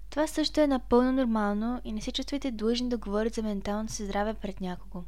Това 0.10 0.28
също 0.28 0.62
е 0.62 0.68
напълно 0.68 1.12
нормално 1.12 1.82
и 1.84 1.92
не 1.92 2.01
се 2.01 2.12
чувствайте 2.12 2.51
длъжни 2.51 2.90
да 2.90 2.98
говорите 2.98 3.42
за 3.42 3.48
менталното 3.48 3.94
си 3.94 4.06
здраве 4.06 4.34
пред 4.34 4.62
някого. 4.62 5.04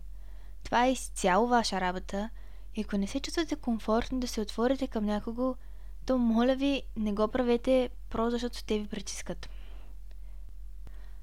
Това 0.64 0.86
е 0.86 0.92
изцяло 0.92 1.48
ваша 1.48 1.82
работа 1.82 2.30
и 2.76 2.82
ако 2.82 2.98
не 2.98 3.08
се 3.08 3.20
чувствате 3.20 3.56
комфортно 3.56 4.20
да 4.20 4.28
се 4.28 4.42
отворите 4.42 4.88
към 4.88 5.06
някого, 5.06 5.56
то 6.06 6.18
моля 6.18 6.56
ви 6.56 6.84
не 6.98 7.14
го 7.14 7.28
правете 7.28 7.90
просто 8.10 8.32
защото 8.32 8.64
те 8.64 8.80
ви 8.80 8.88
притискат. 8.88 9.50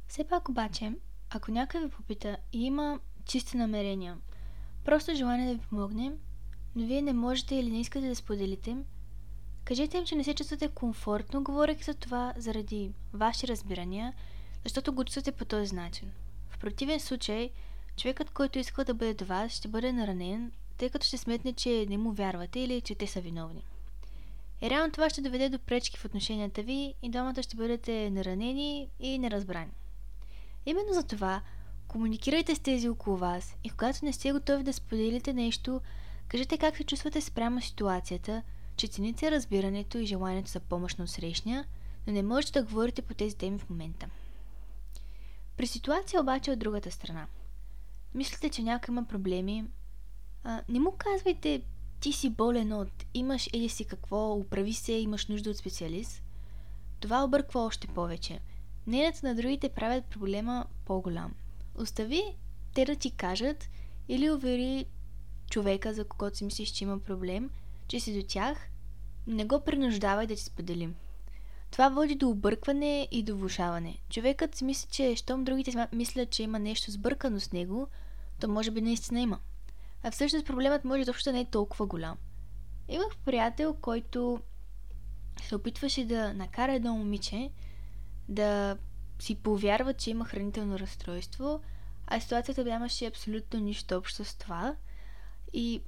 Все 0.09 0.25
пак 0.25 0.49
обаче, 0.49 0.93
ако 1.31 1.51
някой 1.51 1.81
ви 1.81 1.91
попита 1.91 2.37
и 2.53 2.65
има 2.65 3.01
чисти 3.25 3.57
намерения, 3.57 4.19
просто 4.85 5.15
желание 5.15 5.47
да 5.47 5.55
ви 5.55 5.67
помогне, 5.69 6.13
но 6.77 6.87
вие 6.87 7.03
не 7.03 7.13
можете 7.13 7.55
или 7.55 7.71
не 7.71 7.81
искате 7.81 8.09
да 8.09 8.17
споделите, 8.17 8.77
Кажете 9.65 9.99
им, 9.99 10.05
че 10.05 10.15
не 10.15 10.25
се 10.25 10.35
чувствате 10.35 10.69
комфортно, 10.69 11.43
говорейки 11.43 11.85
за 11.85 11.95
това 11.95 12.35
заради 12.37 12.93
ваши 13.13 13.49
разбирания, 13.49 14.13
защото 14.65 14.93
го 14.93 15.05
чувствате 15.05 15.33
по 15.33 15.45
този 15.45 15.75
начин. 15.75 16.11
В 16.49 16.59
противен 16.59 17.01
случай, 17.01 17.51
човекът, 18.01 18.31
който 18.31 18.59
иска 18.59 18.85
да 18.85 18.95
бъде 18.95 19.15
до 19.15 19.25
вас, 19.25 19.53
ще 19.53 19.69
бъде 19.69 19.93
наранен, 19.93 20.53
тъй 20.77 20.91
като 20.91 21.07
ще 21.07 21.19
сметне, 21.19 21.53
че 21.53 21.87
не 21.89 21.99
му 21.99 22.13
вярвате 22.13 22.61
или 22.61 22.81
че 22.81 22.95
те 22.95 23.07
са 23.07 23.21
виновни. 23.21 23.65
И 24.63 24.71
реално 24.71 24.93
това 24.93 25.11
ще 25.11 25.21
доведе 25.21 25.49
до 25.49 25.59
пречки 25.59 25.99
в 25.99 26.05
отношенията 26.05 26.63
ви 26.63 26.95
и 27.03 27.11
двамата 27.11 27.43
ще 27.43 27.57
бъдете 27.57 28.11
наранени 28.11 28.89
и 29.01 29.19
неразбрани. 29.19 29.73
Именно 30.67 30.93
за 30.93 31.03
това, 31.03 31.43
комуникирайте 31.89 32.55
с 32.55 32.59
тези 32.59 32.89
около 32.89 33.17
вас 33.17 33.57
и 33.65 33.71
когато 33.71 34.05
не 34.05 34.13
сте 34.13 34.33
готови 34.33 34.63
да 34.63 34.73
споделите 34.73 35.33
нещо, 35.33 35.81
кажете 36.29 36.59
как 36.59 36.77
се 36.77 36.85
чувствате 36.85 37.21
спрямо 37.21 37.61
ситуацията, 37.61 38.43
че 38.77 38.87
цените 38.87 39.31
разбирането 39.31 39.99
и 39.99 40.07
желанието 40.07 40.51
за 40.51 40.61
помощ 40.61 40.99
на 40.99 41.09
срещния, 41.09 41.65
но 42.07 42.13
не 42.13 42.23
можете 42.23 42.61
да 42.61 42.67
говорите 42.67 43.03
по 43.03 43.15
тези 43.15 43.37
теми 43.37 43.59
в 43.59 43.71
момента. 43.71 44.09
При 45.57 45.67
ситуация 45.67 46.21
обаче 46.21 46.51
от 46.51 46.59
другата 46.59 46.91
страна. 46.91 47.27
Мислите, 48.15 48.49
че 48.49 48.63
някой 48.63 48.93
има 48.93 49.05
проблеми, 49.05 49.65
а, 50.45 50.63
не 50.69 50.81
му 50.81 50.93
казвайте 50.99 51.63
ти 52.01 52.13
си 52.13 52.31
болен 52.31 52.73
от 52.73 53.07
имаш 53.15 53.49
или 53.53 53.69
си 53.69 53.85
какво, 53.85 54.35
управи 54.35 54.73
се, 54.73 54.93
имаш 54.93 55.27
нужда 55.27 55.51
от 55.51 55.57
специалист. 55.57 56.23
Това 57.01 57.25
обърква 57.25 57.61
още 57.61 57.87
повече. 57.87 58.41
Мнението 58.87 59.19
на 59.23 59.35
другите 59.35 59.69
правят 59.69 60.05
проблема 60.05 60.67
по-голям. 60.85 61.35
Остави 61.75 62.23
те 62.75 62.85
да 62.85 62.97
ти 62.97 63.11
кажат 63.11 63.69
или 64.09 64.31
увери 64.31 64.87
човека, 65.51 65.95
за 65.95 66.05
когото 66.05 66.37
си 66.37 66.45
мислиш, 66.45 66.69
че 66.69 66.85
има 66.85 66.99
проблем, 66.99 67.51
че 67.89 68.01
си 68.01 68.21
до 68.21 68.27
тях, 68.29 68.69
не 69.27 69.45
го 69.45 69.61
принуждавай 69.65 70.27
да 70.27 70.37
ти 70.37 70.43
споделим. 70.43 70.95
Това 71.71 71.89
води 71.89 72.15
до 72.15 72.29
объркване 72.29 73.09
и 73.11 73.23
до 73.23 73.37
влушаване. 73.37 73.99
Човекът 74.11 74.55
си 74.55 74.65
мисли, 74.65 74.89
че 74.91 75.17
щом 75.17 75.45
другите 75.45 75.87
мислят, 75.93 76.31
че 76.31 76.43
има 76.43 76.59
нещо 76.59 76.91
сбъркано 76.91 77.41
с 77.41 77.53
него, 77.53 77.89
то 78.41 78.49
може 78.49 78.71
би 78.71 78.81
наистина 78.81 79.21
има. 79.21 79.39
А 80.03 80.11
всъщност 80.11 80.47
проблемът 80.47 80.85
може 80.85 81.01
изобщо 81.01 81.31
да 81.31 81.33
не 81.33 81.41
е 81.41 81.45
толкова 81.45 81.87
голям. 81.87 82.17
Имах 82.89 83.17
приятел, 83.25 83.75
който 83.81 84.41
се 85.43 85.55
опитваше 85.55 86.05
да 86.05 86.35
накара 86.35 86.73
едно 86.73 86.95
момиче 86.95 87.51
да 88.29 88.77
си 89.19 89.35
повярва, 89.35 89.95
че 89.95 90.11
има 90.11 90.25
хранително 90.25 90.79
разстройство, 90.79 91.61
а 92.07 92.21
ситуацията 92.21 92.65
нямаше 92.65 93.07
абсолютно 93.07 93.61
нищо 93.61 93.97
общо 93.97 94.25
с 94.25 94.35
това. 94.39 94.77
И 95.53 95.83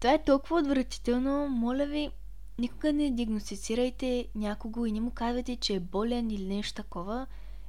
това 0.00 0.12
е 0.14 0.24
толкова 0.24 0.58
отвратително. 0.58 1.48
Моля 1.48 1.86
ви, 1.86 2.10
никога 2.58 2.92
не 2.92 3.10
диагностицирайте 3.10 4.28
някого 4.34 4.86
и 4.86 4.92
не 4.92 5.00
му 5.00 5.10
казвайте, 5.10 5.56
че 5.56 5.74
е 5.74 5.80
болен 5.80 6.30
или 6.30 6.44
нещо 6.44 6.74
такова. 6.74 7.26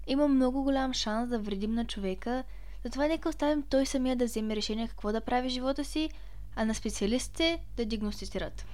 Има 0.07 0.27
много 0.27 0.63
голям 0.63 0.93
шанс 0.93 1.29
да 1.29 1.39
вредим 1.39 1.73
на 1.73 1.85
човека, 1.85 2.43
затова 2.83 3.07
нека 3.07 3.29
оставим 3.29 3.63
той 3.63 3.85
самия 3.85 4.15
да 4.15 4.25
вземе 4.25 4.55
решение 4.55 4.87
какво 4.87 5.11
да 5.11 5.21
прави 5.21 5.49
живота 5.49 5.85
си, 5.85 6.09
а 6.55 6.65
на 6.65 6.75
специалистите 6.75 7.59
да 7.77 7.85
диагностицират. 7.85 8.65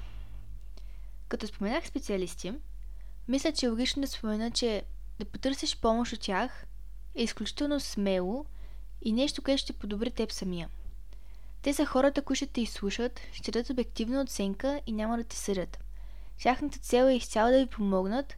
Като 1.28 1.48
споменах 1.48 1.88
специалисти, 1.88 2.54
мисля, 3.28 3.52
че 3.52 3.66
е 3.66 3.70
логично 3.70 4.02
да 4.02 4.08
спомена, 4.08 4.52
че 4.52 4.84
да 5.20 5.26
потърсиш 5.26 5.78
помощ 5.78 6.14
от 6.14 6.20
тях 6.20 6.66
е 7.16 7.24
изключително 7.24 7.80
смело 7.80 8.46
и 9.02 9.12
нещо, 9.12 9.42
което 9.42 9.62
ще 9.62 9.74
подобри 9.74 10.12
теб 10.12 10.32
самия. 10.32 10.70
Те 11.62 11.74
са 11.74 11.86
хората, 11.86 12.22
които 12.22 12.38
ще 12.38 12.48
те 12.48 12.62
изслушат, 12.62 13.20
ще 13.32 13.52
дадат 13.52 13.70
обективна 13.70 14.22
оценка 14.22 14.82
и 14.88 14.92
няма 14.92 15.18
да 15.18 15.24
те 15.24 15.36
съдят. 15.36 15.85
Тяхната 16.42 16.80
цел 16.80 17.04
е 17.04 17.16
изцяло 17.16 17.52
да 17.52 17.60
ви 17.60 17.66
помогнат, 17.66 18.38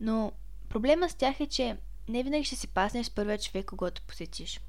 но 0.00 0.32
проблема 0.68 1.08
с 1.08 1.14
тях 1.14 1.40
е, 1.40 1.46
че 1.46 1.76
не 2.08 2.22
винаги 2.22 2.44
ще 2.44 2.56
си 2.56 2.68
паснеш 2.68 3.06
с 3.06 3.10
първия 3.10 3.38
човек, 3.38 3.66
когато 3.66 4.02
посетиш. 4.02 4.60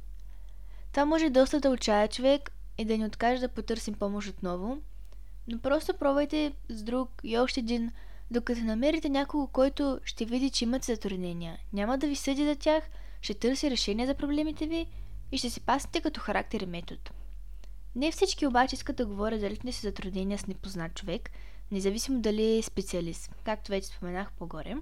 Това 0.91 1.05
може 1.05 1.29
доста 1.29 1.59
да 1.59 1.69
отчая 1.69 2.07
човек 2.07 2.51
и 2.77 2.85
да 2.85 2.97
ни 2.97 3.05
откаже 3.05 3.41
да 3.41 3.47
потърсим 3.47 3.93
помощ 3.93 4.29
отново, 4.29 4.77
но 5.47 5.59
просто 5.59 5.93
пробвайте 5.93 6.53
с 6.69 6.83
друг 6.83 7.21
и 7.23 7.37
още 7.37 7.59
един, 7.59 7.91
докато 8.31 8.61
намерите 8.61 9.09
някого, 9.09 9.47
който 9.47 9.99
ще 10.03 10.25
види, 10.25 10.49
че 10.49 10.65
имате 10.65 10.95
затруднения. 10.95 11.57
Няма 11.73 11.97
да 11.97 12.07
ви 12.07 12.15
съди 12.15 12.45
за 12.45 12.55
тях, 12.55 12.83
ще 13.21 13.33
търси 13.33 13.71
решение 13.71 14.05
за 14.05 14.13
проблемите 14.13 14.67
ви 14.67 14.87
и 15.31 15.37
ще 15.37 15.49
си 15.49 15.61
паснете 15.61 16.01
като 16.01 16.21
характер 16.21 16.61
и 16.61 16.65
метод. 16.65 17.01
Не 17.95 18.11
всички 18.11 18.47
обаче 18.47 18.75
искат 18.75 18.95
да 18.95 19.05
говорят 19.05 19.39
за 19.39 19.49
личните 19.49 19.71
си 19.71 19.81
затруднения 19.81 20.37
с 20.37 20.47
непознат 20.47 20.93
човек, 20.93 21.29
независимо 21.73 22.21
дали 22.21 22.57
е 22.57 22.61
специалист, 22.61 23.31
както 23.43 23.71
вече 23.71 23.87
споменах 23.87 24.31
по-горе. 24.31 24.75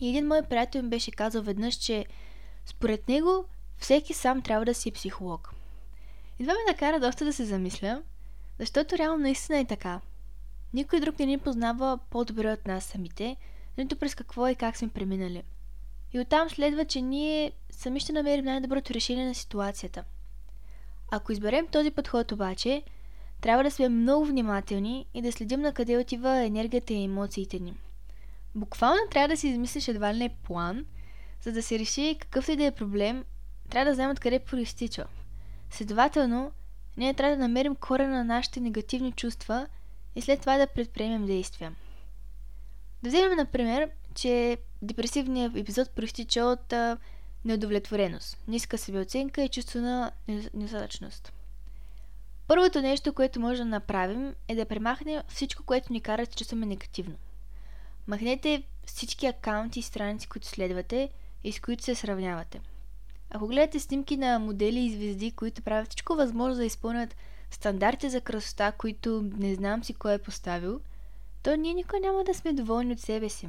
И 0.00 0.08
един 0.08 0.26
мой 0.26 0.42
приятел 0.42 0.82
ми 0.82 0.88
беше 0.88 1.10
казал 1.10 1.42
веднъж, 1.42 1.74
че 1.74 2.06
според 2.66 3.08
него 3.08 3.44
всеки 3.78 4.14
сам 4.14 4.42
трябва 4.42 4.64
да 4.64 4.74
си 4.74 4.88
е 4.88 4.92
психолог. 4.92 5.54
И 6.38 6.42
това 6.42 6.52
ме 6.52 6.72
накара 6.72 7.00
доста 7.00 7.24
да 7.24 7.32
се 7.32 7.44
замисля, 7.44 8.02
защото 8.58 8.98
реално 8.98 9.22
наистина 9.22 9.58
е 9.58 9.64
така. 9.64 10.00
Никой 10.74 11.00
друг 11.00 11.18
не 11.18 11.26
ни 11.26 11.38
познава 11.38 11.98
по-добре 12.10 12.52
от 12.52 12.66
нас 12.66 12.84
самите, 12.84 13.36
нито 13.78 13.96
през 13.96 14.14
какво 14.14 14.48
и 14.48 14.54
как 14.54 14.76
сме 14.76 14.88
преминали. 14.88 15.42
И 16.12 16.20
оттам 16.20 16.50
следва, 16.50 16.84
че 16.84 17.00
ние 17.00 17.52
сами 17.70 18.00
ще 18.00 18.12
намерим 18.12 18.44
най-доброто 18.44 18.94
решение 18.94 19.26
на 19.26 19.34
ситуацията. 19.34 20.04
Ако 21.10 21.32
изберем 21.32 21.66
този 21.66 21.90
подход 21.90 22.32
обаче, 22.32 22.82
трябва 23.40 23.64
да 23.64 23.70
сме 23.70 23.88
много 23.88 24.24
внимателни 24.24 25.06
и 25.14 25.22
да 25.22 25.32
следим 25.32 25.60
на 25.60 25.72
къде 25.72 25.98
отива 25.98 26.44
енергията 26.44 26.92
и 26.92 27.04
емоциите 27.04 27.58
ни. 27.58 27.74
Буквално 28.54 29.00
трябва 29.10 29.28
да 29.28 29.36
си 29.36 29.48
измислиш 29.48 29.88
едва 29.88 30.14
ли 30.14 30.18
не 30.18 30.28
план, 30.28 30.86
за 31.42 31.52
да 31.52 31.62
се 31.62 31.78
реши 31.78 32.16
какъвто 32.20 32.52
и 32.52 32.56
да 32.56 32.64
е 32.64 32.70
проблем 32.70 33.24
трябва 33.70 33.90
да 33.90 33.94
знаем 33.94 34.10
откъде 34.10 34.38
проистича. 34.38 35.06
Следователно, 35.70 36.52
ние 36.96 37.14
трябва 37.14 37.36
да 37.36 37.42
намерим 37.42 37.74
корена 37.74 38.16
на 38.16 38.24
нашите 38.24 38.60
негативни 38.60 39.12
чувства 39.12 39.66
и 40.16 40.20
след 40.20 40.40
това 40.40 40.58
да 40.58 40.66
предприемем 40.66 41.26
действия. 41.26 41.72
Да 43.02 43.08
вземем, 43.08 43.36
например, 43.36 43.90
че 44.14 44.58
депресивният 44.82 45.56
епизод 45.56 45.90
проистича 45.90 46.44
от 46.44 46.72
а, 46.72 46.98
неудовлетвореност, 47.44 48.38
ниска 48.48 48.78
себеоценка 48.78 49.42
и 49.42 49.48
чувство 49.48 49.78
на 49.78 50.10
недостатъчност. 50.28 51.32
Първото 52.50 52.82
нещо, 52.82 53.12
което 53.12 53.40
може 53.40 53.58
да 53.58 53.64
направим 53.64 54.34
е 54.48 54.54
да 54.54 54.64
премахнем 54.64 55.22
всичко, 55.28 55.62
което 55.62 55.92
ни 55.92 56.00
кара 56.00 56.26
да 56.26 56.32
чувстваме 56.32 56.66
негативно. 56.66 57.14
Махнете 58.06 58.62
всички 58.86 59.26
акаунти 59.26 59.78
и 59.78 59.82
страници, 59.82 60.28
които 60.28 60.46
следвате 60.46 61.08
и 61.44 61.52
с 61.52 61.60
които 61.60 61.84
се 61.84 61.94
сравнявате. 61.94 62.60
Ако 63.30 63.46
гледате 63.46 63.80
снимки 63.80 64.16
на 64.16 64.38
модели 64.38 64.80
и 64.80 64.90
звезди, 64.90 65.30
които 65.30 65.62
правят 65.62 65.88
всичко 65.88 66.14
възможно 66.14 66.56
да 66.56 66.64
изпълнят 66.64 67.16
стандарти 67.50 68.10
за 68.10 68.20
красота, 68.20 68.72
които 68.72 69.30
не 69.36 69.54
знам 69.54 69.84
си 69.84 69.94
кой 69.94 70.14
е 70.14 70.18
поставил, 70.18 70.80
то 71.42 71.56
ние 71.56 71.74
никой 71.74 72.00
няма 72.00 72.24
да 72.24 72.34
сме 72.34 72.52
доволни 72.52 72.92
от 72.92 73.00
себе 73.00 73.28
си. 73.28 73.48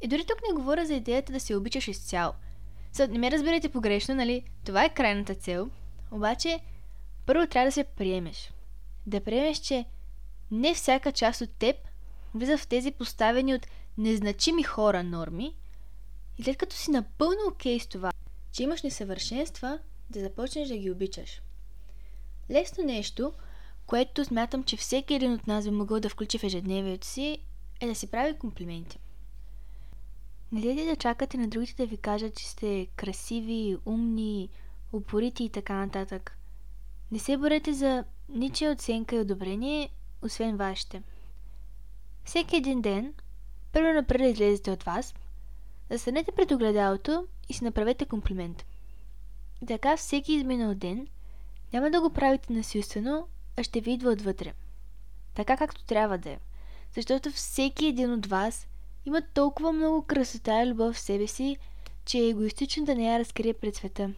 И 0.00 0.08
дори 0.08 0.24
тук 0.24 0.38
не 0.48 0.54
говоря 0.54 0.86
за 0.86 0.94
идеята 0.94 1.32
да 1.32 1.40
се 1.40 1.56
обичаш 1.56 1.88
изцяло. 1.88 2.32
Са, 2.92 3.08
не 3.08 3.18
ме 3.18 3.30
разбирайте 3.30 3.68
погрешно, 3.68 4.14
нали? 4.14 4.44
Това 4.64 4.84
е 4.84 4.94
крайната 4.94 5.34
цел. 5.34 5.70
Обаче, 6.10 6.60
първо 7.30 7.46
трябва 7.46 7.68
да 7.68 7.72
се 7.72 7.84
приемеш. 7.84 8.52
Да 9.06 9.24
приемеш, 9.24 9.58
че 9.58 9.84
не 10.50 10.74
всяка 10.74 11.12
част 11.12 11.40
от 11.40 11.50
теб 11.50 11.76
влиза 12.34 12.58
в 12.58 12.66
тези 12.66 12.90
поставени 12.90 13.54
от 13.54 13.66
незначими 13.98 14.62
хора 14.62 15.04
норми 15.04 15.56
и 16.38 16.42
след 16.42 16.56
като 16.56 16.76
си 16.76 16.90
напълно 16.90 17.36
окей 17.48 17.78
okay 17.78 17.82
с 17.82 17.86
това, 17.86 18.12
че 18.52 18.62
имаш 18.62 18.82
несъвършенства, 18.82 19.78
да 20.10 20.20
започнеш 20.20 20.68
да 20.68 20.76
ги 20.76 20.90
обичаш. 20.90 21.42
Лесно 22.50 22.84
нещо, 22.84 23.32
което 23.86 24.24
смятам, 24.24 24.64
че 24.64 24.76
всеки 24.76 25.14
един 25.14 25.32
от 25.32 25.46
нас 25.46 25.64
би 25.64 25.70
могъл 25.70 26.00
да 26.00 26.08
включи 26.08 26.38
в 26.38 26.44
ежедневието 26.44 27.06
си, 27.06 27.38
е 27.80 27.86
да 27.86 27.94
си 27.94 28.10
прави 28.10 28.38
комплименти. 28.38 28.98
Не 30.52 30.60
дайте 30.60 30.84
да 30.84 30.96
чакате 30.96 31.36
на 31.36 31.48
другите 31.48 31.82
да 31.82 31.86
ви 31.86 31.96
кажат, 31.96 32.36
че 32.36 32.48
сте 32.48 32.86
красиви, 32.96 33.76
умни, 33.86 34.48
упорити 34.92 35.44
и 35.44 35.48
така 35.48 35.74
нататък. 35.74 36.39
Не 37.12 37.18
се 37.18 37.36
борете 37.36 37.72
за 37.72 38.04
ничия 38.28 38.72
оценка 38.72 39.16
и 39.16 39.20
одобрение, 39.20 39.90
освен 40.22 40.56
вашите. 40.56 41.02
Всеки 42.24 42.56
един 42.56 42.80
ден, 42.80 43.14
първо 43.72 43.92
напред 43.92 44.20
да 44.20 44.26
излезете 44.26 44.70
от 44.70 44.82
вас, 44.82 45.14
застанете 45.90 46.32
пред 46.32 46.50
огледалото 46.50 47.26
и 47.48 47.54
си 47.54 47.64
направете 47.64 48.04
комплимент. 48.04 48.64
Така 49.66 49.96
всеки 49.96 50.32
изминал 50.32 50.74
ден 50.74 51.08
няма 51.72 51.90
да 51.90 52.00
го 52.00 52.10
правите 52.10 52.52
насилствено, 52.52 53.26
а 53.56 53.62
ще 53.62 53.80
ви 53.80 53.92
идва 53.92 54.10
отвътре. 54.10 54.52
Така 55.34 55.56
както 55.56 55.84
трябва 55.84 56.18
да 56.18 56.30
е. 56.30 56.38
Защото 56.94 57.30
всеки 57.30 57.86
един 57.86 58.12
от 58.12 58.26
вас 58.26 58.66
има 59.04 59.22
толкова 59.34 59.72
много 59.72 60.02
красота 60.02 60.62
и 60.62 60.66
любов 60.66 60.94
в 60.94 61.00
себе 61.00 61.26
си, 61.26 61.56
че 62.04 62.18
е 62.18 62.28
егоистично 62.28 62.84
да 62.84 62.94
не 62.94 63.12
я 63.12 63.18
разкрие 63.18 63.54
пред 63.54 63.76
света. 63.76 64.10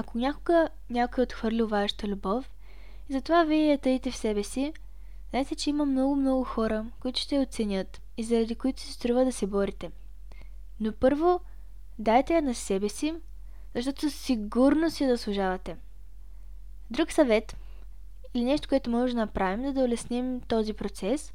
Ако 0.00 0.18
някога 0.18 0.68
някой 0.90 1.22
е 1.22 1.24
отхвърлил 1.24 1.68
вашата 1.68 2.08
любов 2.08 2.50
и 3.08 3.12
затова 3.12 3.44
вие 3.44 3.66
я 3.66 3.78
таите 3.78 4.10
в 4.10 4.16
себе 4.16 4.42
си, 4.42 4.72
Знаете, 5.30 5.54
че 5.54 5.70
има 5.70 5.86
много-много 5.86 6.44
хора, 6.44 6.86
които 7.00 7.20
ще 7.20 7.38
оценят 7.38 8.02
и 8.16 8.24
заради 8.24 8.54
които 8.54 8.80
се 8.80 8.92
струва 8.92 9.24
да 9.24 9.32
се 9.32 9.46
борите. 9.46 9.90
Но 10.80 10.92
първо, 10.92 11.40
дайте 11.98 12.34
я 12.34 12.42
на 12.42 12.54
себе 12.54 12.88
си, 12.88 13.14
защото 13.74 14.10
сигурно 14.10 14.90
си 14.90 15.08
заслужавате. 15.08 15.76
Друг 16.90 17.12
съвет 17.12 17.56
или 18.34 18.44
нещо, 18.44 18.68
което 18.68 18.90
може 18.90 19.14
да 19.14 19.20
направим, 19.20 19.66
за 19.66 19.72
да 19.72 19.84
улесним 19.84 20.40
този 20.40 20.72
процес, 20.72 21.32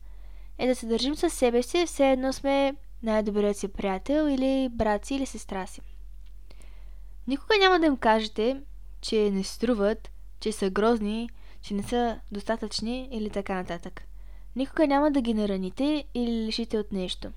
е 0.57 0.67
да 0.67 0.75
се 0.75 0.85
държим 0.85 1.15
със 1.15 1.33
себе 1.33 1.63
си, 1.63 1.85
все 1.85 2.11
едно 2.11 2.33
сме 2.33 2.75
най-добрият 3.03 3.57
си 3.57 3.67
приятел 3.67 4.27
или 4.29 4.69
брат 4.69 5.05
си 5.05 5.15
или 5.15 5.25
сестра 5.25 5.67
си. 5.67 5.81
Никога 7.27 7.53
няма 7.59 7.79
да 7.79 7.85
им 7.85 7.97
кажете, 7.97 8.61
че 9.01 9.31
не 9.31 9.43
струват, 9.43 10.11
че 10.39 10.51
са 10.51 10.69
грозни, 10.69 11.29
че 11.61 11.73
не 11.73 11.83
са 11.83 12.19
достатъчни 12.31 13.09
или 13.11 13.29
така 13.29 13.55
нататък. 13.55 14.03
Никога 14.55 14.87
няма 14.87 15.11
да 15.11 15.21
ги 15.21 15.33
нараните 15.33 16.05
или 16.13 16.45
лишите 16.45 16.77
от 16.77 16.91
нещо. 16.91 17.31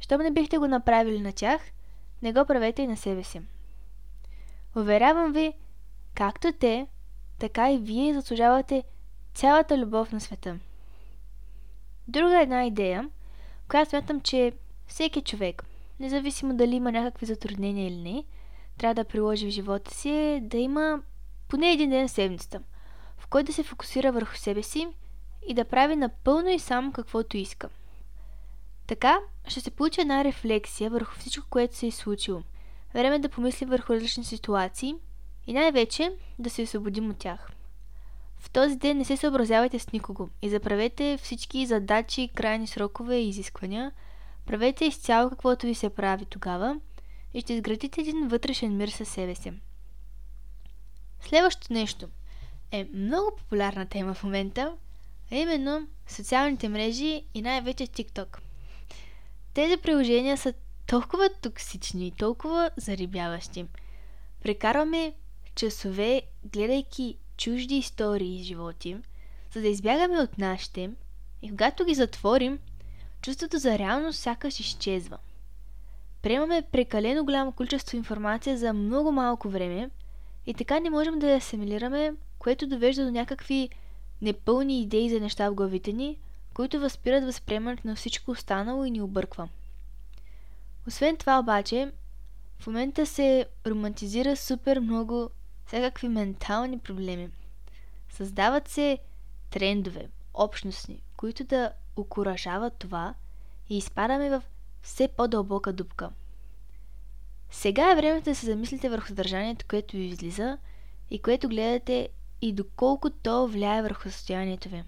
Щом 0.00 0.20
не 0.20 0.30
бихте 0.30 0.58
го 0.58 0.68
направили 0.68 1.20
на 1.20 1.32
тях, 1.32 1.60
не 2.22 2.32
го 2.32 2.44
правете 2.46 2.82
и 2.82 2.86
на 2.86 2.96
себе 2.96 3.24
си. 3.24 3.40
Уверявам 4.76 5.32
ви, 5.32 5.52
както 6.14 6.52
те, 6.52 6.86
така 7.38 7.72
и 7.72 7.78
вие 7.78 8.14
заслужавате 8.14 8.84
цялата 9.34 9.78
любов 9.78 10.12
на 10.12 10.20
света. 10.20 10.58
Друга 12.08 12.42
една 12.42 12.66
идея, 12.66 13.10
която 13.68 13.90
смятам, 13.90 14.20
че 14.20 14.52
всеки 14.86 15.22
човек, 15.22 15.64
независимо 16.00 16.56
дали 16.56 16.74
има 16.74 16.92
някакви 16.92 17.26
затруднения 17.26 17.88
или 17.88 17.96
не, 17.96 18.24
трябва 18.78 18.94
да 18.94 19.04
приложи 19.04 19.46
в 19.46 19.50
живота 19.50 19.94
си 19.94 20.10
е 20.10 20.40
да 20.42 20.56
има 20.56 21.02
поне 21.48 21.72
един 21.72 21.90
ден 21.90 22.08
в 22.08 22.10
седмицата, 22.10 22.60
в 23.18 23.26
който 23.26 23.46
да 23.46 23.52
се 23.52 23.62
фокусира 23.62 24.12
върху 24.12 24.36
себе 24.36 24.62
си 24.62 24.88
и 25.46 25.54
да 25.54 25.64
прави 25.64 25.96
напълно 25.96 26.48
и 26.48 26.58
само 26.58 26.92
каквото 26.92 27.36
иска. 27.36 27.68
Така 28.86 29.18
ще 29.48 29.60
се 29.60 29.70
получи 29.70 30.00
една 30.00 30.24
рефлексия 30.24 30.90
върху 30.90 31.18
всичко, 31.18 31.46
което 31.50 31.76
се 31.76 31.86
е 31.86 31.90
случило. 31.90 32.42
Време 32.94 33.18
да 33.18 33.28
помисли 33.28 33.66
върху 33.66 33.92
различни 33.92 34.24
ситуации 34.24 34.94
и 35.46 35.52
най-вече 35.52 36.12
да 36.38 36.50
се 36.50 36.62
освободим 36.62 37.10
от 37.10 37.18
тях. 37.18 37.48
В 38.38 38.50
този 38.50 38.76
ден 38.76 38.98
не 38.98 39.04
се 39.04 39.16
съобразявайте 39.16 39.78
с 39.78 39.92
никого 39.92 40.28
и 40.42 40.48
заправете 40.48 41.18
всички 41.22 41.66
задачи, 41.66 42.30
крайни 42.34 42.66
срокове 42.66 43.16
и 43.16 43.28
изисквания. 43.28 43.92
Правете 44.46 44.84
изцяло 44.84 45.30
каквото 45.30 45.66
ви 45.66 45.74
се 45.74 45.90
прави 45.90 46.24
тогава 46.24 46.80
и 47.34 47.40
ще 47.40 47.52
изградите 47.52 48.00
един 48.00 48.28
вътрешен 48.28 48.76
мир 48.76 48.88
със 48.88 49.08
себе 49.08 49.34
си. 49.34 49.52
Следващото 51.20 51.72
нещо 51.72 52.08
е 52.70 52.88
много 52.94 53.36
популярна 53.36 53.86
тема 53.86 54.14
в 54.14 54.24
момента, 54.24 54.76
а 55.32 55.36
именно 55.36 55.86
социалните 56.08 56.68
мрежи 56.68 57.24
и 57.34 57.42
най-вече 57.42 57.86
TikTok. 57.86 58.38
Тези 59.54 59.76
приложения 59.76 60.36
са 60.36 60.54
толкова 60.86 61.28
токсични 61.42 62.06
и 62.06 62.10
толкова 62.10 62.70
зарибяващи. 62.76 63.66
Прекарваме 64.42 65.14
часове, 65.54 66.22
гледайки 66.44 67.16
чужди 67.36 67.76
истории 67.76 68.40
и 68.40 68.42
животи, 68.42 68.96
за 69.54 69.60
да 69.60 69.68
избягаме 69.68 70.18
от 70.18 70.38
нашите 70.38 70.90
и 71.42 71.50
когато 71.50 71.84
ги 71.84 71.94
затворим, 71.94 72.58
чувството 73.22 73.58
за 73.58 73.78
реалност 73.78 74.20
сякаш 74.20 74.60
изчезва. 74.60 75.18
Приемаме 76.22 76.62
прекалено 76.72 77.24
голямо 77.24 77.52
количество 77.52 77.96
информация 77.96 78.58
за 78.58 78.72
много 78.72 79.12
малко 79.12 79.48
време 79.48 79.90
и 80.46 80.54
така 80.54 80.80
не 80.80 80.90
можем 80.90 81.18
да 81.18 81.30
я 81.30 81.36
асимилираме, 81.36 82.14
което 82.38 82.66
довежда 82.66 83.04
до 83.04 83.10
някакви 83.10 83.68
непълни 84.22 84.82
идеи 84.82 85.10
за 85.10 85.20
неща 85.20 85.50
в 85.50 85.54
главите 85.54 85.92
ни, 85.92 86.18
които 86.54 86.80
възпират 86.80 87.24
възприемането 87.24 87.86
на 87.86 87.96
всичко 87.96 88.30
останало 88.30 88.84
и 88.84 88.90
ни 88.90 89.02
обърква. 89.02 89.48
Освен 90.86 91.16
това 91.16 91.38
обаче, 91.38 91.92
в 92.58 92.66
момента 92.66 93.06
се 93.06 93.46
романтизира 93.66 94.36
супер 94.36 94.80
много 94.80 95.30
всякакви 95.66 96.08
ментални 96.08 96.78
проблеми. 96.78 97.28
Създават 98.10 98.68
се 98.68 98.98
трендове, 99.50 100.08
общностни, 100.34 101.02
които 101.16 101.44
да 101.44 101.72
окоръжават 101.96 102.74
това 102.78 103.14
и 103.70 103.76
изпадаме 103.78 104.30
в 104.30 104.42
все 104.82 105.08
по-дълбока 105.08 105.72
дупка. 105.72 106.10
Сега 107.52 107.92
е 107.92 107.96
времето 107.96 108.24
да 108.24 108.34
се 108.34 108.46
замислите 108.46 108.88
върху 108.88 109.06
съдържанието, 109.06 109.64
което 109.68 109.96
ви 109.96 110.04
излиза 110.04 110.58
и 111.10 111.18
което 111.18 111.48
гледате 111.48 112.08
и 112.42 112.52
доколко 112.52 113.10
то 113.10 113.48
влияе 113.48 113.82
върху 113.82 114.10
състоянието 114.10 114.68
ви. 114.68 114.82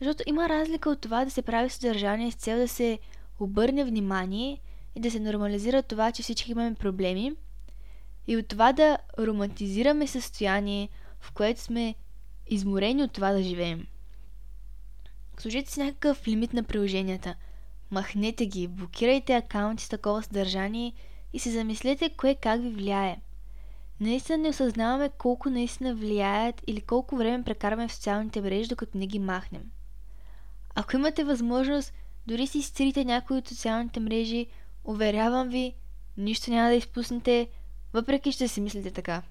Защото 0.00 0.22
има 0.26 0.48
разлика 0.48 0.90
от 0.90 1.00
това 1.00 1.24
да 1.24 1.30
се 1.30 1.42
прави 1.42 1.70
съдържание 1.70 2.30
с 2.30 2.34
цел 2.34 2.58
да 2.58 2.68
се 2.68 2.98
обърне 3.40 3.84
внимание 3.84 4.60
и 4.94 5.00
да 5.00 5.10
се 5.10 5.20
нормализира 5.20 5.82
това, 5.82 6.12
че 6.12 6.22
всички 6.22 6.50
имаме 6.50 6.74
проблеми– 6.74 7.32
и 8.28 8.36
от 8.36 8.48
това 8.48 8.72
да 8.72 8.98
романтизираме 9.18 10.06
състояние, 10.06 10.88
в 11.20 11.32
което 11.32 11.60
сме 11.60 11.94
изморени 12.46 13.02
от 13.02 13.12
това 13.12 13.32
да 13.32 13.42
живеем. 13.42 13.86
Служете 15.38 15.70
си 15.70 15.82
някакъв 15.82 16.28
лимит 16.28 16.52
на 16.52 16.62
приложенията. 16.62 17.34
Махнете 17.90 18.46
ги, 18.46 18.68
блокирайте 18.68 19.34
акаунти 19.34 19.84
с 19.84 19.88
такова 19.88 20.22
съдържание 20.22 20.92
и 21.32 21.38
се 21.38 21.50
замислете 21.50 22.10
кое 22.10 22.34
как 22.34 22.62
ви 22.62 22.70
влияе. 22.70 23.20
Наистина 24.00 24.38
не 24.38 24.48
осъзнаваме 24.48 25.08
колко 25.08 25.50
наистина 25.50 25.94
влияят 25.94 26.62
или 26.66 26.80
колко 26.80 27.16
време 27.16 27.44
прекарваме 27.44 27.88
в 27.88 27.92
социалните 27.92 28.40
мрежи, 28.40 28.68
докато 28.68 28.98
не 28.98 29.06
ги 29.06 29.18
махнем. 29.18 29.70
Ако 30.74 30.96
имате 30.96 31.24
възможност, 31.24 31.92
дори 32.26 32.46
си 32.46 32.58
изтрите 32.58 33.04
някои 33.04 33.36
от 33.36 33.48
социалните 33.48 34.00
мрежи, 34.00 34.46
уверявам 34.84 35.48
ви, 35.48 35.74
нищо 36.16 36.50
няма 36.50 36.68
да 36.68 36.74
изпуснете, 36.74 37.48
въпреки 37.92 38.32
ще 38.32 38.48
си 38.48 38.60
мислите 38.60 38.90
така. 38.90 39.22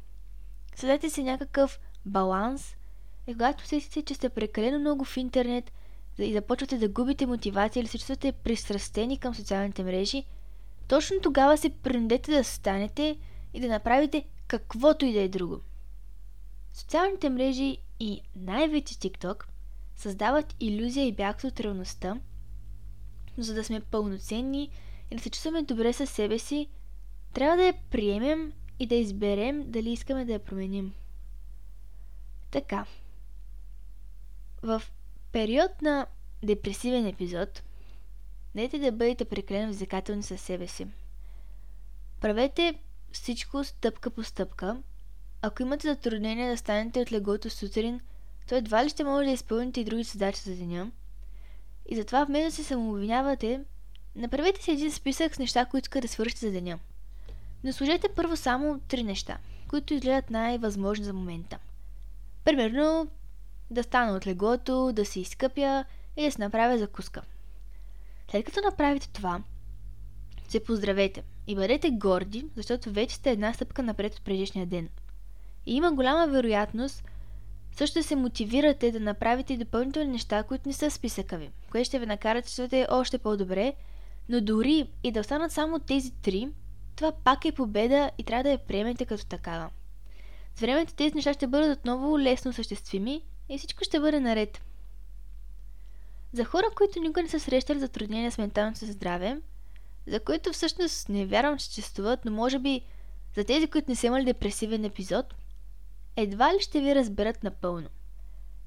Съдете 0.76 1.10
си 1.10 1.24
някакъв 1.24 1.80
баланс 2.06 2.76
и 3.28 3.34
когато 3.34 3.64
усетите, 3.64 4.02
че 4.02 4.14
сте 4.14 4.30
прекалено 4.30 4.80
много 4.80 5.06
в 5.06 5.18
интернет 5.18 5.72
и 6.20 6.34
започвате 6.34 6.78
да 6.78 6.90
губите 6.90 7.26
мотивация 7.26 7.82
или 7.82 7.88
се 7.88 7.98
чувствате 7.98 8.32
пристрастени 8.32 9.18
към 9.18 9.36
социалните 9.36 9.84
мрежи, 9.84 10.24
точно 10.88 11.22
тогава 11.22 11.58
се 11.58 11.70
принудете 11.70 12.32
да 12.32 12.44
станете 12.44 13.18
и 13.54 13.60
да 13.60 13.68
направите 13.68 14.26
каквото 14.48 15.06
и 15.06 15.14
да 15.14 15.22
е 15.22 15.28
друго. 15.28 15.62
Социалните 16.74 17.30
мрежи 17.30 17.78
и 18.00 18.22
най-вече 18.36 18.96
TikTok 18.96 19.44
създават 19.96 20.56
иллюзия 20.60 21.08
и 21.08 21.16
бягство 21.16 21.48
от 21.48 21.60
реалността, 21.60 22.20
за 23.38 23.54
да 23.54 23.64
сме 23.64 23.80
пълноценни 23.80 24.70
и 25.12 25.16
да 25.16 25.22
се 25.24 25.30
чувстваме 25.30 25.62
добре 25.62 25.94
със 25.94 26.10
себе 26.10 26.40
си 26.40 26.68
трябва 27.34 27.58
да 27.58 27.64
я 27.64 27.74
приемем 27.90 28.54
и 28.80 28.88
да 28.88 28.96
изберем 28.96 29.72
дали 29.72 29.90
искаме 29.90 30.26
да 30.26 30.34
я 30.34 30.40
променим. 30.40 30.94
Така. 32.52 32.86
В 34.62 34.82
период 35.32 35.82
на 35.82 36.06
депресивен 36.44 37.08
епизод, 37.08 37.64
дайте 38.56 38.80
да 38.80 38.92
бъдете 38.92 39.26
прекалено 39.26 39.72
взекателни 39.72 40.24
със 40.24 40.42
себе 40.42 40.68
си. 40.68 40.88
Правете 42.22 42.80
всичко 43.12 43.64
стъпка 43.64 44.10
по 44.10 44.24
стъпка. 44.24 44.78
Ако 45.42 45.62
имате 45.62 45.88
затруднение 45.88 46.50
да 46.50 46.58
станете 46.58 47.02
от 47.02 47.12
леглото 47.12 47.50
сутрин, 47.50 48.02
то 48.50 48.56
едва 48.56 48.86
ли 48.86 48.90
ще 48.90 49.04
може 49.04 49.26
да 49.26 49.34
изпълните 49.34 49.82
и 49.82 49.86
други 49.86 50.04
задачи 50.04 50.42
за 50.42 50.56
деня. 50.56 50.92
И 51.90 51.96
затова 51.96 52.26
вместо 52.26 52.48
да 52.50 52.56
се 52.56 52.64
самообвинявате, 52.64 53.62
направете 54.16 54.64
си 54.64 54.72
един 54.72 54.92
списък 54.92 55.36
с 55.36 55.40
неща, 55.40 55.66
които 55.66 55.86
искате 55.86 56.08
да 56.08 56.14
свършите 56.14 56.46
за 56.46 56.52
деня– 56.52 56.80
но 57.64 57.74
служете 57.74 58.08
първо 58.16 58.38
само 58.38 58.80
три 58.80 59.04
неща, 59.04 59.38
които 59.68 59.94
изгледат 59.94 60.30
най-възможни 60.30 61.06
за 61.06 61.14
момента. 61.14 61.58
Примерно, 62.44 63.08
да 63.72 63.84
стана 63.84 64.16
от 64.16 64.28
леглото, 64.28 64.92
да 64.94 65.06
се 65.06 65.20
изкъпя 65.20 65.86
и 66.18 66.26
да 66.26 66.32
се 66.32 66.42
направя 66.42 66.78
закуска. 66.78 67.22
След 68.32 68.46
като 68.46 68.62
направите 68.62 69.10
това, 69.10 69.42
се 70.48 70.64
поздравете 70.64 71.24
и 71.48 71.56
бъдете 71.56 71.92
горди, 71.92 72.46
защото 72.56 72.92
вече 72.92 73.16
сте 73.16 73.32
една 73.32 73.54
стъпка 73.54 73.84
напред 73.84 74.16
от 74.16 74.22
предишния 74.22 74.66
ден. 74.66 74.90
И 75.66 75.76
има 75.76 75.92
голяма 75.92 76.28
вероятност 76.28 77.04
също 77.72 78.04
се 78.04 78.16
мотивирате 78.16 78.92
да 78.92 79.00
направите 79.00 79.54
и 79.54 79.58
допълнителни 79.58 80.12
неща, 80.12 80.44
които 80.44 80.68
не 80.68 80.74
са 80.74 80.92
списъка 80.92 81.38
ви, 81.38 81.52
което 81.72 81.88
ще 81.88 82.00
ви 82.00 82.06
накарат 82.06 82.44
да 82.44 82.48
чувствате 82.48 82.88
още 82.90 83.18
по-добре, 83.18 83.74
но 84.30 84.42
дори 84.42 84.90
и 85.04 85.12
да 85.12 85.20
останат 85.20 85.52
само 85.52 85.80
тези 85.80 86.12
три, 86.12 86.50
това 86.96 87.12
пак 87.12 87.46
е 87.46 87.52
победа 87.52 88.12
и 88.18 88.24
трябва 88.24 88.44
да 88.44 88.50
я 88.50 88.58
приемете 88.58 89.06
като 89.06 89.26
такава. 89.26 89.70
С 90.56 90.62
времето 90.62 90.94
тези 90.94 91.16
неща 91.16 91.34
ще 91.34 91.48
бъдат 91.48 91.80
отново 91.80 92.20
лесно 92.20 92.54
съществими 92.54 93.22
и 93.50 93.58
всичко 93.58 93.84
ще 93.84 94.00
бъде 94.00 94.20
наред. 94.20 94.62
За 96.34 96.46
хора, 96.46 96.66
които 96.76 97.00
никога 97.00 97.24
не 97.24 97.30
са 97.30 97.40
срещали 97.40 97.80
затруднения 97.80 98.32
с 98.32 98.38
менталното 98.38 98.80
си 98.80 98.92
здраве, 98.92 99.42
за 100.08 100.20
които 100.20 100.54
всъщност 100.54 101.10
не 101.10 101.26
вярвам, 101.26 101.58
че 101.58 101.66
съществуват, 101.66 102.26
но 102.26 102.32
може 102.32 102.60
би 102.60 102.82
за 103.36 103.44
тези, 103.44 103.68
които 103.68 103.90
не 103.92 103.96
са 103.96 104.08
имали 104.08 104.26
депресивен 104.26 104.86
епизод, 104.86 105.36
едва 106.16 106.54
ли 106.54 106.60
ще 106.60 106.82
ви 106.82 106.96
разберат 106.96 107.44
напълно. 107.44 107.90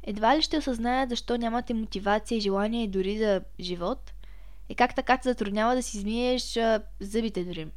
едва 0.03 0.37
ли 0.37 0.43
ще 0.43 0.59
осъзнаят 0.59 1.11
защо 1.11 1.37
нямате 1.37 1.75
мотивация 1.75 2.39
и 2.39 2.41
желание 2.41 2.89
дори 2.89 3.19
за 3.19 3.41
живот 3.61 4.13
и 4.69 4.75
как 4.75 4.95
така 4.95 5.19
се 5.23 5.29
затруднява 5.29 5.75
да 5.75 5.83
си 5.83 5.97
измиеш 5.97 6.57
а, 6.57 6.83
зъбите 7.01 7.45
дори. 7.45 7.69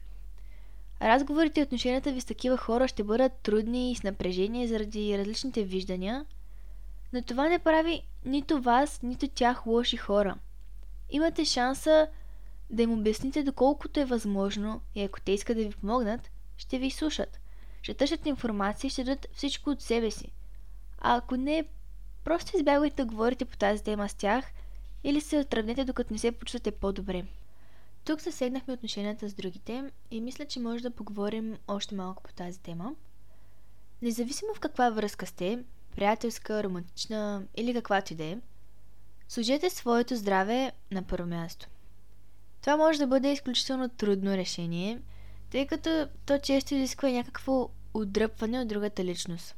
Разговорите 1.02 1.60
и 1.60 1.64
отношенията 1.64 2.12
ви 2.12 2.22
с 2.22 2.26
такива 2.26 2.58
хора 2.58 2.88
ще 2.88 3.04
бъдат 3.04 3.32
трудни 3.34 3.92
и 3.92 3.96
с 3.96 4.04
напрежение 4.04 4.68
заради 4.68 5.18
различните 5.18 5.64
виждания, 5.64 6.26
но 7.14 7.22
това 7.22 7.50
не 7.50 7.60
прави 7.60 8.02
нито 8.26 8.62
вас, 8.62 9.02
нито 9.04 9.28
тях 9.28 9.68
лоши 9.68 9.98
хора. 9.98 10.36
Имате 11.10 11.46
шанса 11.46 12.08
да 12.70 12.84
им 12.84 12.94
обясните 12.94 13.44
доколкото 13.44 14.00
е 14.00 14.06
възможно 14.06 14.82
и 14.96 15.04
ако 15.04 15.22
те 15.22 15.32
искат 15.32 15.58
да 15.58 15.64
ви 15.64 15.72
помогнат, 15.72 16.32
ще 16.58 16.80
ви 16.80 16.92
слушат. 16.92 17.40
Ще 17.82 17.94
търсят 17.94 18.26
информация 18.26 18.88
и 18.88 18.92
ще 18.92 19.04
дадат 19.04 19.28
всичко 19.34 19.70
от 19.70 19.82
себе 19.82 20.12
си. 20.12 20.32
А 20.98 21.18
ако 21.18 21.36
не, 21.36 21.66
просто 22.24 22.58
избягвайте 22.58 22.96
да 22.96 23.06
говорите 23.06 23.46
по 23.46 23.58
тази 23.58 23.84
тема 23.84 24.10
с 24.10 24.14
тях 24.14 24.46
или 25.04 25.22
се 25.22 25.40
отравнете 25.40 25.86
докато 25.86 26.14
не 26.14 26.20
се 26.20 26.32
почувствате 26.32 26.72
по-добре. 26.72 27.26
Тук 28.06 28.22
засегнахме 28.22 28.74
отношенията 28.74 29.30
с 29.30 29.34
другите 29.34 29.92
и 30.12 30.22
мисля, 30.22 30.46
че 30.46 30.60
може 30.60 30.84
да 30.84 30.92
поговорим 30.92 31.58
още 31.68 31.96
малко 31.96 32.24
по 32.24 32.34
тази 32.34 32.60
тема. 32.60 32.96
Независимо 34.02 34.54
в 34.54 34.60
каква 34.60 34.90
връзка 34.90 35.26
сте, 35.26 35.64
приятелска, 35.96 36.64
романтична 36.64 37.44
или 37.58 37.74
каквато 37.74 38.14
и 38.14 38.16
да 38.16 38.24
е, 38.24 38.38
служете 39.30 39.70
своето 39.70 40.16
здраве 40.16 40.72
на 40.92 41.04
първо 41.04 41.28
място. 41.28 41.68
Това 42.62 42.78
може 42.78 43.00
да 43.00 43.08
бъде 43.08 43.32
изключително 43.32 43.90
трудно 43.90 44.32
решение, 44.32 45.00
тъй 45.52 45.68
като 45.68 46.08
то 46.26 46.40
често 46.40 46.76
изисква 46.76 47.10
някакво 47.10 47.70
отдръпване 47.94 48.62
от 48.62 48.68
другата 48.68 49.04
личност. 49.04 49.56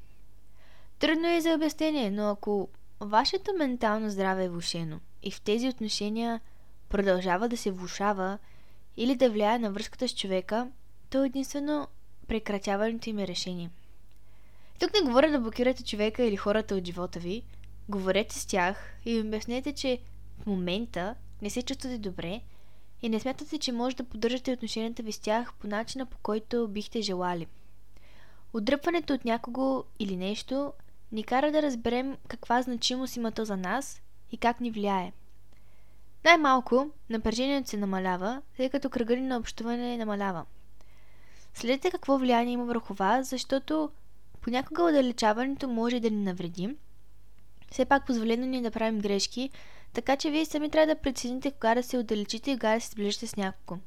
Трудно 1.00 1.28
е 1.28 1.42
за 1.42 1.54
обяснение, 1.54 2.12
но 2.12 2.30
ако 2.30 2.70
вашето 3.00 3.54
ментално 3.54 4.10
здраве 4.10 4.44
е 4.44 4.50
влушено 4.50 5.00
и 5.24 5.32
в 5.32 5.42
тези 5.42 5.68
отношения 5.68 6.42
продължава 6.90 7.50
да 7.50 7.58
се 7.58 7.72
влушава 7.72 8.38
или 8.98 9.16
да 9.16 9.30
влияе 9.30 9.60
на 9.60 9.72
връзката 9.72 10.08
с 10.08 10.16
човека, 10.16 10.68
то 11.10 11.24
единствено 11.24 11.88
прекратяването 12.28 13.10
им 13.10 13.20
е 13.20 13.28
решение. 13.28 13.70
Тук 14.80 14.94
не 14.94 15.02
говоря 15.02 15.32
да 15.32 15.40
блокирате 15.40 15.84
човека 15.84 16.24
или 16.24 16.36
хората 16.36 16.76
от 16.76 16.86
живота 16.86 17.20
ви, 17.20 17.44
говорете 17.90 18.40
с 18.40 18.46
тях 18.46 18.98
и 19.06 19.16
им 19.16 19.28
обяснете, 19.28 19.74
че 19.74 20.00
в 20.42 20.46
момента 20.46 21.16
не 21.42 21.50
се 21.50 21.62
чувствате 21.62 21.98
добре 21.98 22.42
и 23.02 23.10
не 23.10 23.20
смятате, 23.20 23.58
че 23.58 23.72
може 23.72 23.96
да 23.96 24.04
поддържате 24.04 24.52
отношенията 24.52 25.04
ви 25.04 25.12
с 25.12 25.20
тях 25.20 25.54
по 25.54 25.68
начина 25.68 26.06
по 26.06 26.18
който 26.18 26.68
бихте 26.68 27.02
желали. 27.02 27.48
Отдръпването 28.54 29.14
от 29.14 29.26
някого 29.26 29.84
или 30.00 30.16
нещо 30.16 30.74
ни 31.12 31.24
кара 31.24 31.52
да 31.52 31.62
разберем 31.62 32.18
каква 32.28 32.62
значимост 32.62 33.16
има 33.16 33.32
то 33.32 33.46
за 33.46 33.58
нас 33.58 34.02
и 34.32 34.38
как 34.38 34.62
ни 34.62 34.72
влияе. 34.72 35.14
Най-малко 36.26 36.90
напрежението 37.10 37.70
се 37.70 37.78
намалява, 37.78 38.42
тъй 38.58 38.70
като 38.70 38.90
кръга 38.90 39.18
на 39.18 39.38
общуване 39.38 39.98
намалява. 39.98 40.46
Следете 41.54 41.92
какво 41.92 42.18
влияние 42.18 42.54
има 42.54 42.66
върху 42.66 42.94
вас, 42.94 43.30
защото 43.30 43.90
понякога 44.46 44.84
отдалечаването 44.84 45.68
може 45.68 46.00
да 46.00 46.10
ни 46.10 46.24
навреди. 46.24 46.76
Все 47.72 47.86
пак 47.86 48.06
позволено 48.06 48.46
ни 48.46 48.58
е 48.58 48.62
да 48.62 48.72
правим 48.72 49.00
грешки, 49.00 49.50
така 49.94 50.18
че 50.18 50.32
вие 50.32 50.46
сами 50.46 50.70
трябва 50.70 50.96
да 50.96 51.02
прецените 51.02 51.52
кога 51.52 51.76
да 51.76 51.84
се 51.84 51.98
отдалечите 51.98 52.52
и 52.52 52.56
кога 52.56 52.76
да 52.76 52.82
се 52.82 52.90
сближите 52.90 53.28
с 53.28 53.36
някого. 53.36 53.80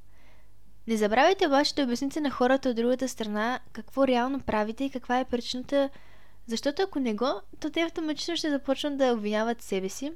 Не 0.86 0.96
забравяйте 0.96 1.46
обаче 1.46 1.74
да 1.74 1.82
обясните 1.82 2.20
на 2.20 2.30
хората 2.30 2.68
от 2.68 2.76
другата 2.76 3.08
страна 3.08 3.60
какво 3.72 4.06
реално 4.06 4.40
правите 4.40 4.84
и 4.84 4.90
каква 4.90 5.20
е 5.20 5.24
причината, 5.24 5.90
защото 6.46 6.82
ако 6.82 7.00
не 7.00 7.14
го, 7.14 7.40
то 7.60 7.70
те 7.70 7.80
автоматично 7.80 8.36
ще 8.36 8.50
започнат 8.50 8.96
да 8.96 9.12
обвиняват 9.12 9.62
себе 9.62 9.88
си. 9.88 10.12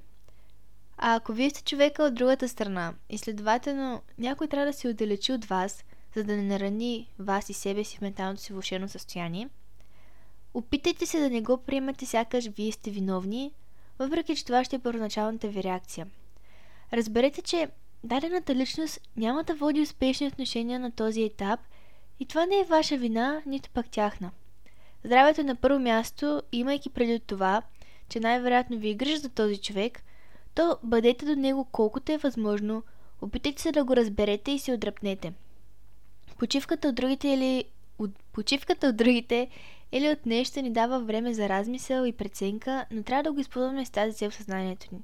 А 0.97 1.15
ако 1.15 1.33
вие 1.33 1.51
сте 1.51 1.63
човека 1.63 2.03
от 2.03 2.15
другата 2.15 2.49
страна 2.49 2.95
и 3.09 3.19
следователно 3.19 4.03
някой 4.19 4.49
трябва 4.49 4.67
да 4.67 4.73
се 4.73 4.89
отдалечи 4.89 5.33
от 5.33 5.45
вас, 5.45 5.85
за 6.17 6.25
да 6.25 6.37
не 6.37 6.43
нарани 6.43 7.13
вас 7.19 7.49
и 7.49 7.53
себе 7.53 7.85
си 7.85 7.99
в 7.99 8.01
менталното 8.01 8.43
си 8.43 8.53
влушено 8.53 8.89
състояние, 8.89 9.49
опитайте 10.55 11.07
се 11.07 11.21
да 11.21 11.31
не 11.31 11.41
го 11.41 11.57
приемате 11.57 12.07
сякаш 12.07 12.49
вие 12.49 12.73
сте 12.73 12.91
виновни, 12.91 13.53
въпреки 13.99 14.37
че 14.37 14.45
това 14.45 14.65
ще 14.65 14.77
е 14.77 14.79
първоначалната 14.79 15.49
ви 15.49 15.63
реакция. 15.63 16.07
Разберете, 16.93 17.43
че 17.43 17.69
дадената 18.05 18.55
личност 18.55 19.01
няма 19.17 19.45
да 19.45 19.55
води 19.55 19.81
успешни 19.81 20.27
отношения 20.27 20.81
на 20.81 20.91
този 20.91 21.23
етап 21.23 21.61
и 22.21 22.27
това 22.27 22.47
не 22.47 22.61
е 22.61 22.65
ваша 22.65 22.97
вина, 22.97 23.43
нито 23.47 23.71
пък 23.71 23.89
тяхна. 23.89 24.31
Здравето 25.05 25.41
е 25.41 25.45
на 25.45 25.57
първо 25.57 25.79
място, 25.79 26.43
имайки 26.53 26.91
преди 26.91 27.21
това, 27.21 27.63
че 28.09 28.21
най-вероятно 28.21 28.79
ви 28.79 28.91
е 28.91 28.95
грижа 28.95 29.17
за 29.17 29.29
този 29.29 29.59
човек, 29.59 30.03
то 30.55 30.79
бъдете 30.83 31.27
до 31.27 31.37
него 31.37 31.65
колкото 31.73 32.13
е 32.13 32.19
възможно, 32.19 32.83
опитайте 33.23 33.63
се 33.63 33.73
да 33.73 33.85
го 33.85 33.97
разберете 33.97 34.51
и 34.51 34.59
се 34.59 34.73
отдръпнете. 34.73 35.33
Почивката 36.39 36.89
от 36.89 36.95
другите 36.95 37.29
или 37.29 37.65
от 37.99 38.11
почивката 38.33 38.87
от 38.87 38.97
другите 38.97 39.49
или 39.93 40.11
от 40.11 40.27
нещо 40.27 40.61
ни 40.61 40.73
дава 40.73 41.01
време 41.01 41.35
за 41.35 41.49
размисъл 41.49 42.05
и 42.05 42.13
преценка, 42.13 42.85
но 42.91 43.03
трябва 43.03 43.23
да 43.23 43.33
го 43.33 43.41
използваме 43.41 43.87
с 43.87 43.91
тази 43.91 44.17
цел 44.17 44.31
в 44.31 44.35
съзнанието 44.35 44.87
ни. 44.93 45.01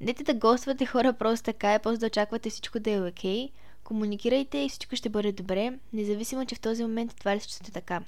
Дете 0.00 0.24
да 0.24 0.34
гоствате 0.34 0.86
хора 0.86 1.12
просто 1.12 1.44
така 1.44 1.74
и 1.74 1.78
после 1.78 1.98
да 1.98 2.06
очаквате 2.06 2.50
всичко 2.50 2.80
да 2.80 2.90
е 2.90 3.00
окей. 3.00 3.48
Okay. 3.48 3.50
Комуникирайте 3.84 4.58
и 4.58 4.68
всичко 4.68 4.96
ще 4.96 5.08
бъде 5.08 5.32
добре, 5.32 5.78
независимо, 5.92 6.46
че 6.46 6.54
в 6.54 6.60
този 6.60 6.82
момент 6.82 7.14
това 7.18 7.36
ли 7.36 7.40
ще 7.40 7.72
така. 7.72 8.02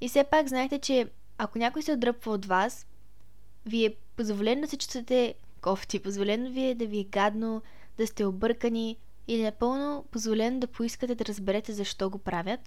И 0.00 0.08
все 0.08 0.24
пак 0.24 0.48
знайте, 0.48 0.78
че 0.78 1.06
ако 1.38 1.58
някой 1.58 1.82
се 1.82 1.92
отдръпва 1.92 2.32
от 2.32 2.46
вас, 2.46 2.86
ви 3.66 3.84
е 3.84 3.94
позволено 4.16 4.60
да 4.60 4.68
се 4.68 4.76
чувствате 4.76 5.34
кофти, 5.60 5.98
позволено 5.98 6.50
ви 6.50 6.64
е 6.64 6.74
да 6.74 6.86
ви 6.86 7.00
е 7.00 7.04
гадно, 7.04 7.62
да 7.98 8.06
сте 8.06 8.24
объркани 8.24 8.96
или 9.28 9.42
напълно 9.42 10.04
позволено 10.10 10.60
да 10.60 10.66
поискате 10.66 11.14
да 11.14 11.24
разберете 11.24 11.72
защо 11.72 12.10
го 12.10 12.18
правят. 12.18 12.60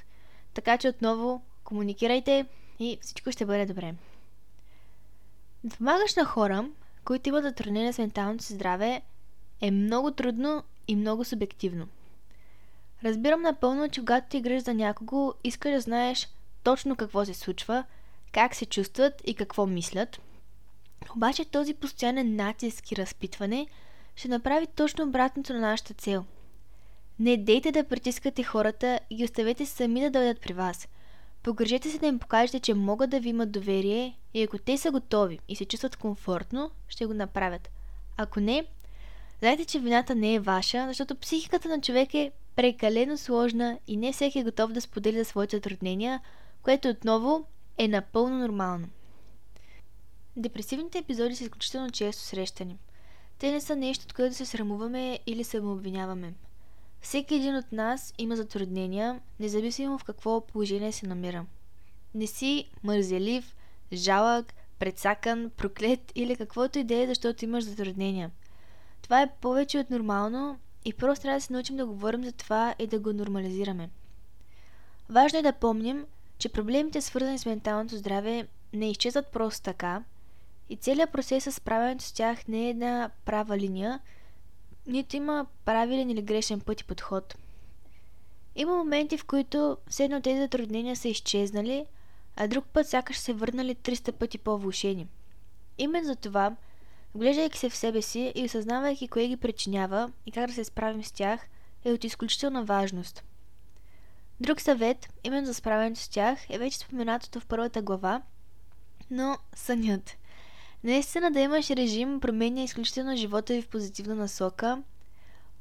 Така 0.53 0.77
че 0.77 0.89
отново 0.89 1.41
комуникирайте 1.65 2.45
и 2.80 2.97
всичко 3.01 3.32
ще 3.32 3.45
бъде 3.45 3.65
добре. 3.65 3.95
Да 5.63 5.75
помагаш 5.78 6.15
на 6.15 6.25
хора, 6.25 6.69
които 7.06 7.30
имат 7.30 7.43
затруднения 7.43 7.93
с 7.93 7.97
менталното 7.97 8.43
си 8.43 8.54
здраве, 8.54 9.01
е 9.62 9.71
много 9.71 10.12
трудно 10.12 10.63
и 10.88 10.95
много 10.95 11.25
субективно. 11.25 11.88
Разбирам 13.04 13.41
напълно, 13.41 13.89
че 13.89 13.99
когато 13.99 14.30
ти 14.30 14.38
играш 14.38 14.63
за 14.63 14.73
някого, 14.73 15.34
искаш 15.43 15.71
да 15.71 15.82
знаеш 15.82 16.30
точно 16.63 16.95
какво 16.95 17.25
се 17.25 17.34
случва, 17.34 17.84
как 18.32 18.56
се 18.56 18.65
чувстват 18.65 19.21
и 19.25 19.36
какво 19.36 19.65
мислят. 19.65 20.21
Обаче 21.15 21.45
този 21.45 21.73
постоянен 21.73 22.36
натиск 22.36 22.91
и 22.91 22.95
разпитване 22.95 23.67
ще 24.15 24.28
направи 24.28 24.67
точно 24.67 25.04
обратното 25.04 25.54
на 25.54 25.60
нашата 25.60 25.93
цел. 25.93 26.25
Не 27.19 27.38
дейте 27.38 27.71
да 27.71 27.88
притискате 27.88 28.43
хората 28.43 28.99
и 29.10 29.15
ги 29.15 29.23
оставете 29.23 29.65
сами 29.65 30.01
да 30.01 30.10
дойдат 30.10 30.41
при 30.41 30.54
вас. 30.54 30.88
Погрежете 31.45 31.91
се 31.91 31.99
да 31.99 32.08
им 32.08 32.19
покажете, 32.19 32.60
че 32.60 32.73
могат 32.73 33.10
да 33.10 33.19
ви 33.19 33.29
имат 33.29 33.51
доверие 33.51 34.17
и 34.34 34.43
ако 34.43 34.58
те 34.58 34.77
са 34.77 34.91
готови 34.91 35.39
и 35.47 35.55
се 35.55 35.65
чувстват 35.65 35.95
комфортно, 35.95 36.71
ще 36.88 37.05
го 37.05 37.13
направят. 37.13 37.69
Ако 38.17 38.39
не, 38.39 38.65
знайте, 39.39 39.65
че 39.65 39.79
вината 39.79 40.15
не 40.15 40.34
е 40.34 40.39
ваша, 40.39 40.86
защото 40.88 41.15
психиката 41.15 41.69
на 41.69 41.81
човек 41.81 42.13
е 42.13 42.31
прекалено 42.55 43.17
сложна 43.17 43.79
и 43.88 43.97
не 43.97 44.13
всеки 44.13 44.39
е 44.39 44.43
готов 44.43 44.71
да 44.71 44.81
сподели 44.81 45.17
за 45.17 45.25
своите 45.25 45.58
затруднения, 45.58 46.21
което 46.63 46.89
отново 46.89 47.45
е 47.77 47.88
напълно 47.88 48.38
нормално. 48.38 48.88
Депресивните 50.36 50.97
епизоди 50.97 51.36
са 51.36 51.43
изключително 51.43 51.91
често 51.91 52.23
срещани. 52.23 52.77
Те 53.39 53.51
не 53.51 53.62
са 53.62 53.75
нещо, 53.75 54.03
от 54.03 54.13
което 54.13 54.36
се 54.36 54.45
срамуваме 54.45 55.19
или 55.25 55.43
се 55.43 55.60
обвиняваме. 55.60 56.34
Всеки 57.06 57.36
един 57.36 57.56
от 57.56 57.72
нас 57.72 58.13
има 58.18 58.36
затруднения, 58.36 59.20
независимо 59.39 59.98
в 59.98 60.04
какво 60.04 60.41
положение 60.41 60.91
се 60.91 61.08
намира. 61.08 61.46
Не 62.15 62.28
си 62.28 62.70
мързелив, 62.84 63.56
жалък, 63.94 64.54
предсакан, 64.80 65.52
проклет 65.58 66.12
или 66.15 66.36
каквото 66.36 66.80
и 66.80 66.84
да 66.84 67.04
е, 67.04 67.08
защото 67.08 67.46
имаш 67.46 67.63
затруднения. 67.63 68.32
Това 69.02 69.22
е 69.22 69.32
повече 69.41 69.80
от 69.80 69.89
нормално 69.89 70.60
и 70.86 70.94
просто 70.94 71.22
трябва 71.22 71.38
да 71.38 71.41
се 71.41 71.54
научим 71.54 71.78
да 71.78 71.86
говорим 71.86 72.24
за 72.24 72.32
това 72.32 72.76
и 72.80 72.88
да 72.88 73.00
го 73.00 73.13
нормализираме. 73.13 73.89
Важно 75.10 75.39
е 75.39 75.41
да 75.41 75.54
помним, 75.54 76.06
че 76.38 76.50
проблемите 76.50 77.02
свързани 77.02 77.39
с 77.39 77.46
менталното 77.46 77.98
здраве 77.98 78.48
не 78.74 78.91
изчезват 78.91 79.28
просто 79.28 79.62
така 79.62 80.04
и 80.70 80.78
целият 80.78 81.12
процес 81.12 81.44
с 81.44 81.52
справянето 81.52 82.04
с 82.04 82.12
тях 82.12 82.48
не 82.48 82.65
е 82.65 82.70
една 82.70 83.10
права 83.26 83.58
линия, 83.58 84.00
нито 84.88 85.15
има 85.15 85.45
правилен 85.65 86.10
или 86.10 86.21
грешен 86.21 86.60
път 86.60 86.82
и 86.82 86.84
подход. 86.84 87.36
Има 88.56 88.76
моменти, 88.76 89.17
в 89.17 89.26
които 89.26 89.78
все 89.88 90.04
едно 90.04 90.21
тези 90.21 90.39
затруднения 90.39 90.95
са 90.95 91.08
изчезнали, 91.08 91.86
а 92.36 92.48
друг 92.48 92.65
път 92.65 92.89
сякаш 92.89 93.17
се 93.17 93.34
върнали 93.34 93.76
300 93.76 94.12
пъти 94.12 94.38
по-влушени. 94.38 95.08
Именно 95.78 96.06
за 96.06 96.15
това, 96.15 96.56
вглеждайки 97.15 97.58
се 97.58 97.69
в 97.69 97.76
себе 97.76 98.02
си 98.02 98.32
и 98.36 98.45
осъзнавайки 98.45 99.08
кое 99.08 99.28
ги 99.28 99.38
причинява 99.38 100.12
и 100.26 100.32
как 100.32 100.48
да 100.48 100.54
се 100.54 100.63
справим 100.63 101.04
с 101.04 101.12
тях, 101.12 101.48
е 101.86 101.91
от 101.91 102.04
изключителна 102.04 102.63
важност. 102.63 103.24
Друг 104.39 104.62
съвет, 104.62 105.10
именно 105.24 105.45
за 105.45 105.54
справянето 105.54 106.00
с 106.00 106.10
тях, 106.10 106.50
е 106.50 106.58
вече 106.58 106.78
споменатото 106.78 107.39
в 107.39 107.45
първата 107.45 107.82
глава, 107.82 108.21
но 109.12 109.38
сънят. 109.56 110.17
Наистина 110.86 111.32
да 111.32 111.39
имаш 111.39 111.69
режим 111.69 112.19
променя 112.19 112.63
изключително 112.63 113.15
живота 113.15 113.54
ви 113.54 113.62
в 113.62 113.67
позитивна 113.67 114.15
насока. 114.15 114.84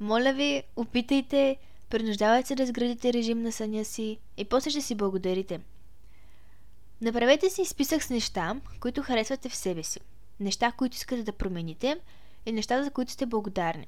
Моля 0.01 0.33
ви, 0.33 0.63
опитайте, 0.77 1.57
принуждавайте 1.91 2.49
се 2.49 2.55
да 2.55 2.63
изградите 2.63 3.13
режим 3.13 3.43
на 3.43 3.53
съня 3.53 3.85
си 3.85 4.19
и 4.37 4.45
после 4.45 4.71
ще 4.71 4.81
си 4.81 4.95
благодарите. 4.95 5.61
Направете 7.01 7.51
си 7.51 7.65
списък 7.65 8.03
с 8.03 8.11
неща, 8.11 8.61
които 8.81 9.03
харесвате 9.03 9.49
в 9.49 9.57
себе 9.57 9.83
си. 9.83 10.01
Неща, 10.41 10.73
които 10.73 10.97
искате 10.97 11.23
да 11.23 11.33
промените 11.33 11.97
и 12.47 12.53
неща, 12.53 12.85
за 12.85 12.91
които 12.91 13.13
сте 13.13 13.27
благодарни. 13.27 13.87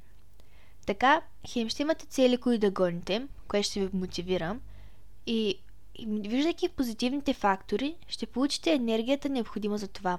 Така, 0.86 1.22
хем 1.48 1.68
ще 1.68 1.82
имате 1.82 2.06
цели, 2.06 2.36
които 2.36 2.60
да 2.60 2.70
гоните, 2.70 3.26
което 3.48 3.66
ще 3.66 3.80
ви 3.80 3.98
мотивира 3.98 4.56
и, 5.26 5.58
и 5.94 6.06
виждайки 6.06 6.68
позитивните 6.68 7.34
фактори, 7.34 7.96
ще 8.08 8.26
получите 8.26 8.72
енергията 8.72 9.28
необходима 9.28 9.78
за 9.78 9.88
това. 9.88 10.18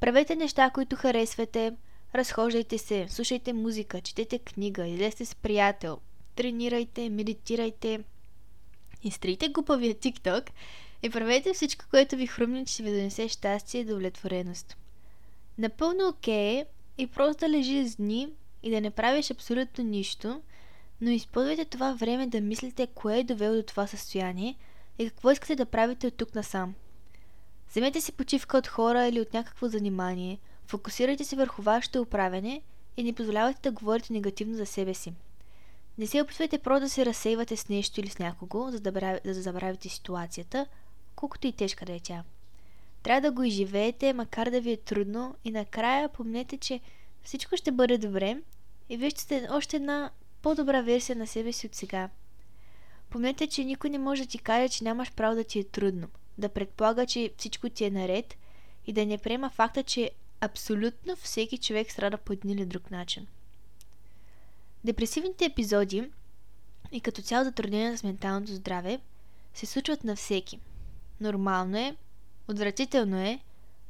Правете 0.00 0.36
неща, 0.36 0.70
които 0.70 0.96
харесвате, 0.96 1.72
разхождайте 2.14 2.78
се, 2.78 3.06
слушайте 3.08 3.52
музика, 3.52 4.00
четете 4.00 4.38
книга, 4.38 4.86
излезте 4.86 5.24
с 5.24 5.34
приятел, 5.34 5.98
тренирайте, 6.36 7.10
медитирайте, 7.10 8.00
изтрите 9.02 9.48
глупавия 9.48 9.94
TikTok 9.94 10.50
и 11.02 11.10
правете 11.10 11.52
всичко, 11.52 11.84
което 11.90 12.16
ви 12.16 12.26
хрумне, 12.26 12.64
че 12.64 12.82
ви 12.82 12.90
донесе 12.90 13.28
щастие 13.28 13.80
и 13.80 13.84
удовлетвореност. 13.84 14.76
Напълно 15.58 16.08
окей 16.08 16.62
okay, 16.62 16.66
е 16.98 17.06
просто 17.06 17.40
да 17.40 17.48
лежиш 17.48 17.88
с 17.88 17.96
дни 17.96 18.28
и 18.62 18.70
да 18.70 18.80
не 18.80 18.90
правиш 18.90 19.30
абсолютно 19.30 19.84
нищо, 19.84 20.40
но 21.00 21.10
използвайте 21.10 21.64
това 21.64 21.92
време 21.92 22.26
да 22.26 22.40
мислите 22.40 22.86
кое 22.86 23.18
е 23.18 23.24
довело 23.24 23.54
до 23.56 23.62
това 23.62 23.86
състояние 23.86 24.54
и 24.98 25.08
какво 25.08 25.30
искате 25.30 25.56
да 25.56 25.66
правите 25.66 26.06
от 26.06 26.14
тук 26.14 26.34
насам. 26.34 26.74
Вземете 27.70 28.00
си 28.00 28.12
почивка 28.12 28.58
от 28.58 28.66
хора 28.66 29.06
или 29.06 29.20
от 29.20 29.34
някакво 29.34 29.68
занимание, 29.68 30.38
фокусирайте 30.66 31.24
се 31.24 31.36
върху 31.36 31.62
вашето 31.62 32.00
управяне 32.00 32.62
и 32.96 33.02
не 33.02 33.12
позволявайте 33.12 33.60
да 33.62 33.72
говорите 33.72 34.12
негативно 34.12 34.56
за 34.56 34.66
себе 34.66 34.94
си. 34.94 35.12
Не 35.98 36.06
се 36.06 36.22
опитвайте 36.22 36.58
просто 36.58 36.84
да 36.84 36.90
се 36.90 37.06
разсейвате 37.06 37.56
с 37.56 37.68
нещо 37.68 38.00
или 38.00 38.08
с 38.08 38.18
някого, 38.18 38.70
за 38.70 38.80
да, 38.80 39.20
за 39.24 39.34
да 39.34 39.42
забравите 39.42 39.88
ситуацията, 39.88 40.66
колкото 41.16 41.46
и 41.46 41.52
тежка 41.52 41.86
да 41.86 41.92
е 41.92 42.00
тя. 42.00 42.24
Трябва 43.02 43.20
да 43.20 43.32
го 43.32 43.42
изживеете, 43.42 44.12
макар 44.12 44.50
да 44.50 44.60
ви 44.60 44.72
е 44.72 44.76
трудно 44.76 45.34
и 45.44 45.50
накрая 45.50 46.08
помнете, 46.08 46.56
че 46.56 46.80
всичко 47.22 47.56
ще 47.56 47.72
бъде 47.72 47.98
добре 47.98 48.38
и 48.88 48.96
вие 48.96 49.10
ще 49.10 49.20
сте 49.20 49.48
още 49.50 49.76
една 49.76 50.10
по-добра 50.42 50.80
версия 50.80 51.16
на 51.16 51.26
себе 51.26 51.52
си 51.52 51.66
от 51.66 51.74
сега. 51.74 52.08
Помнете, 53.10 53.46
че 53.46 53.64
никой 53.64 53.90
не 53.90 53.98
може 53.98 54.22
да 54.22 54.28
ти 54.28 54.38
каже, 54.38 54.68
че 54.68 54.84
нямаш 54.84 55.12
право 55.12 55.34
да 55.34 55.44
ти 55.44 55.58
е 55.58 55.64
трудно, 55.64 56.08
да 56.38 56.48
предполага, 56.48 57.06
че 57.06 57.32
всичко 57.38 57.68
ти 57.68 57.84
е 57.84 57.90
наред 57.90 58.36
и 58.86 58.92
да 58.92 59.06
не 59.06 59.18
приема 59.18 59.50
факта, 59.50 59.82
че 59.82 60.10
абсолютно 60.40 61.16
всеки 61.16 61.58
човек 61.58 61.92
страда 61.92 62.18
по 62.18 62.32
един 62.32 62.50
или 62.50 62.66
друг 62.66 62.90
начин. 62.90 63.26
Депресивните 64.84 65.44
епизоди 65.44 66.10
и 66.92 67.00
като 67.00 67.22
цяло 67.22 67.44
затруднения 67.44 67.98
с 67.98 68.02
менталното 68.02 68.54
здраве 68.54 69.00
се 69.54 69.66
случват 69.66 70.04
на 70.04 70.16
всеки. 70.16 70.60
Нормално 71.20 71.78
е, 71.78 71.96
отвратително 72.48 73.16
е, 73.16 73.40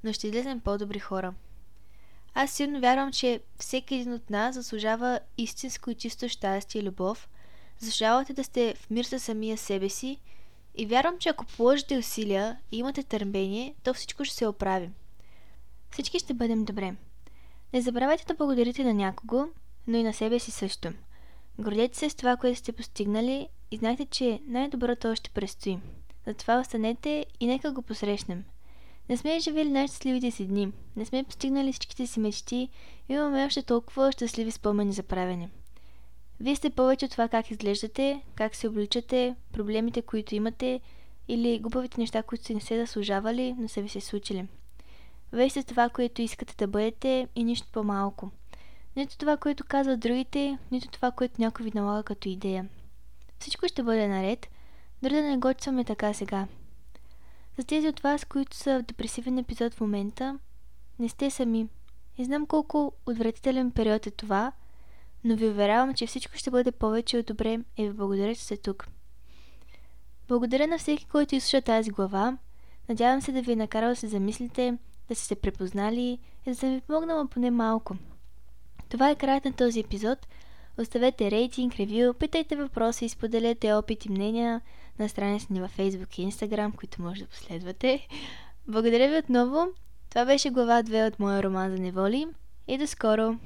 но 0.05 0.13
ще 0.13 0.27
излезем 0.27 0.61
по-добри 0.61 0.99
хора. 0.99 1.35
Аз 2.35 2.53
силно 2.53 2.81
вярвам, 2.81 3.13
че 3.13 3.41
всеки 3.59 3.95
един 3.95 4.13
от 4.13 4.31
нас 4.31 4.55
заслужава 4.55 5.21
истинско 5.39 5.91
и 5.91 5.95
чисто 5.95 6.29
щастие 6.29 6.81
и 6.81 6.85
любов, 6.85 7.29
заслужавате 7.79 8.33
да 8.33 8.45
сте 8.45 8.75
в 8.75 8.91
мир 8.91 9.05
със 9.05 9.23
самия 9.23 9.59
себе 9.59 9.89
си 9.89 10.19
и 10.79 10.87
вярвам, 10.87 11.19
че 11.19 11.29
ако 11.29 11.45
положите 11.45 11.99
усилия 11.99 12.59
и 12.73 12.79
имате 12.79 13.03
търпение, 13.03 13.75
то 13.85 13.95
всичко 13.95 14.25
ще 14.25 14.37
се 14.37 14.47
оправи. 14.47 14.91
Всички 15.91 16.19
ще 16.19 16.35
бъдем 16.35 16.65
добре. 16.65 16.95
Не 17.73 17.81
забравяйте 17.81 18.25
да 18.25 18.35
благодарите 18.35 18.85
на 18.85 18.95
някого, 18.95 19.45
но 19.87 19.97
и 19.97 20.03
на 20.03 20.15
себе 20.15 20.39
си 20.39 20.51
също. 20.51 20.93
Гордете 21.59 21.99
се 21.99 22.11
с 22.11 22.15
това, 22.15 22.37
което 22.37 22.59
сте 22.59 22.73
постигнали 22.73 23.49
и 23.71 23.77
знайте, 23.77 24.07
че 24.07 24.41
най-доброто 24.47 25.09
още 25.09 25.31
предстои. 25.31 25.79
Затова 26.27 26.61
останете 26.61 27.27
и 27.41 27.47
нека 27.47 27.73
го 27.73 27.83
посрещнем– 27.83 28.45
не 29.09 29.17
сме 29.17 29.41
живели 29.41 29.71
най-щастливите 29.71 30.31
си 30.31 30.47
дни, 30.47 30.73
не 30.97 31.05
сме 31.05 31.25
постигнали 31.25 31.73
всичките 31.73 32.07
си 32.07 32.21
мечти, 32.21 32.69
имаме 33.09 33.45
още 33.47 33.63
толкова 33.63 34.13
щастливи 34.13 34.51
спомени 34.51 34.93
за 34.93 35.03
правене. 35.03 35.51
Вие 36.41 36.57
сте 36.57 36.71
повече 36.71 37.05
от 37.05 37.11
това 37.11 37.29
как 37.29 37.51
изглеждате, 37.51 38.23
как 38.35 38.55
се 38.55 38.69
обличате, 38.69 39.35
проблемите, 39.53 40.03
които 40.03 40.35
имате 40.35 40.81
или 41.29 41.59
глупавите 41.59 42.01
неща, 42.01 42.23
които 42.23 42.45
сте 42.45 42.55
не 42.55 42.61
се 42.61 42.81
заслужавали, 42.81 43.55
но 43.59 43.69
са 43.69 43.83
ви 43.83 43.89
се 43.89 44.01
случили. 44.01 44.49
Вие 45.33 45.51
сте 45.51 45.63
това, 45.63 45.89
което 45.89 46.23
искате 46.23 46.55
да 46.59 46.67
бъдете 46.67 47.29
и 47.35 47.45
нищо 47.45 47.69
по-малко. 47.73 48.31
Нито 48.97 49.19
това, 49.19 49.37
което 49.37 49.65
казват 49.65 50.01
другите, 50.01 50.59
нито 50.71 50.89
това, 50.89 51.11
което 51.11 51.41
някой 51.41 51.65
ви 51.65 51.73
налага 51.75 52.03
като 52.03 52.29
идея. 52.29 52.69
Всичко 53.39 53.69
ще 53.69 53.83
бъде 53.83 54.09
наред, 54.09 54.49
дори 55.03 55.15
да 55.15 55.23
не 55.23 55.37
го 55.37 55.55
така 55.87 56.15
сега. 56.15 56.47
За 57.59 57.65
тези 57.65 57.89
от 57.89 58.01
вас, 58.01 58.25
които 58.25 58.57
са 58.57 58.79
в 58.79 58.83
депресивен 58.83 59.39
епизод 59.39 59.75
в 59.75 59.81
момента, 59.81 60.39
не 60.99 61.09
сте 61.09 61.31
сами. 61.31 61.69
И 62.19 62.25
знам 62.25 62.47
колко 62.47 62.93
отвратителен 63.07 63.71
период 63.71 64.07
е 64.07 64.11
това, 64.11 64.53
но 65.29 65.37
ви 65.37 65.49
уверявам, 65.49 65.95
че 65.95 66.07
всичко 66.07 66.39
ще 66.39 66.51
бъде 66.51 66.73
повече 66.73 67.19
от 67.19 67.27
добре 67.27 67.59
и 67.77 67.89
ви 67.89 67.93
благодаря, 67.93 68.35
че 68.35 68.45
сте 68.45 68.57
тук. 68.57 68.89
Благодаря 70.29 70.67
на 70.67 70.79
всеки, 70.79 71.05
който 71.05 71.35
изслуша 71.35 71.63
тази 71.63 71.91
глава. 71.91 72.39
Надявам 72.89 73.21
се 73.21 73.33
да 73.33 73.43
ви 73.43 73.53
е 73.53 73.57
накарал 73.57 73.91
да 73.91 73.97
се 73.97 74.09
замислите, 74.09 74.79
да 75.09 75.15
сте 75.15 75.25
се 75.25 75.35
препознали 75.35 76.19
и 76.47 76.51
да 76.51 76.55
съм 76.55 76.75
ви 76.75 76.81
помогнала 76.81 77.27
поне 77.27 77.51
малко. 77.51 77.97
Това 78.89 79.11
е 79.11 79.17
краят 79.17 79.45
на 79.45 79.53
този 79.53 79.81
епизод. 79.81 80.27
Оставете 80.79 81.31
рейтинг, 81.31 81.75
ревю, 81.75 82.15
питайте 82.15 82.57
въпроси 82.57 83.05
и 83.05 83.09
споделете 83.09 83.73
опит 83.73 84.05
и 84.05 84.11
мнения 84.11 84.61
на 84.99 85.09
страницата 85.09 85.53
ни 85.53 85.61
във 85.61 85.77
Facebook 85.77 86.19
и 86.19 86.33
Instagram, 86.33 86.77
които 86.77 87.03
може 87.03 87.23
да 87.23 87.29
последвате. 87.29 88.09
Благодаря 88.69 89.09
ви 89.09 89.19
отново. 89.19 89.67
Това 90.11 90.25
беше 90.25 90.51
глава 90.51 90.83
2 90.83 91.09
от 91.09 91.19
моя 91.19 91.43
роман 91.43 91.71
за 91.71 91.79
неволи 91.79 92.27
и 92.69 92.79
до 92.79 92.87
скоро! 92.87 93.39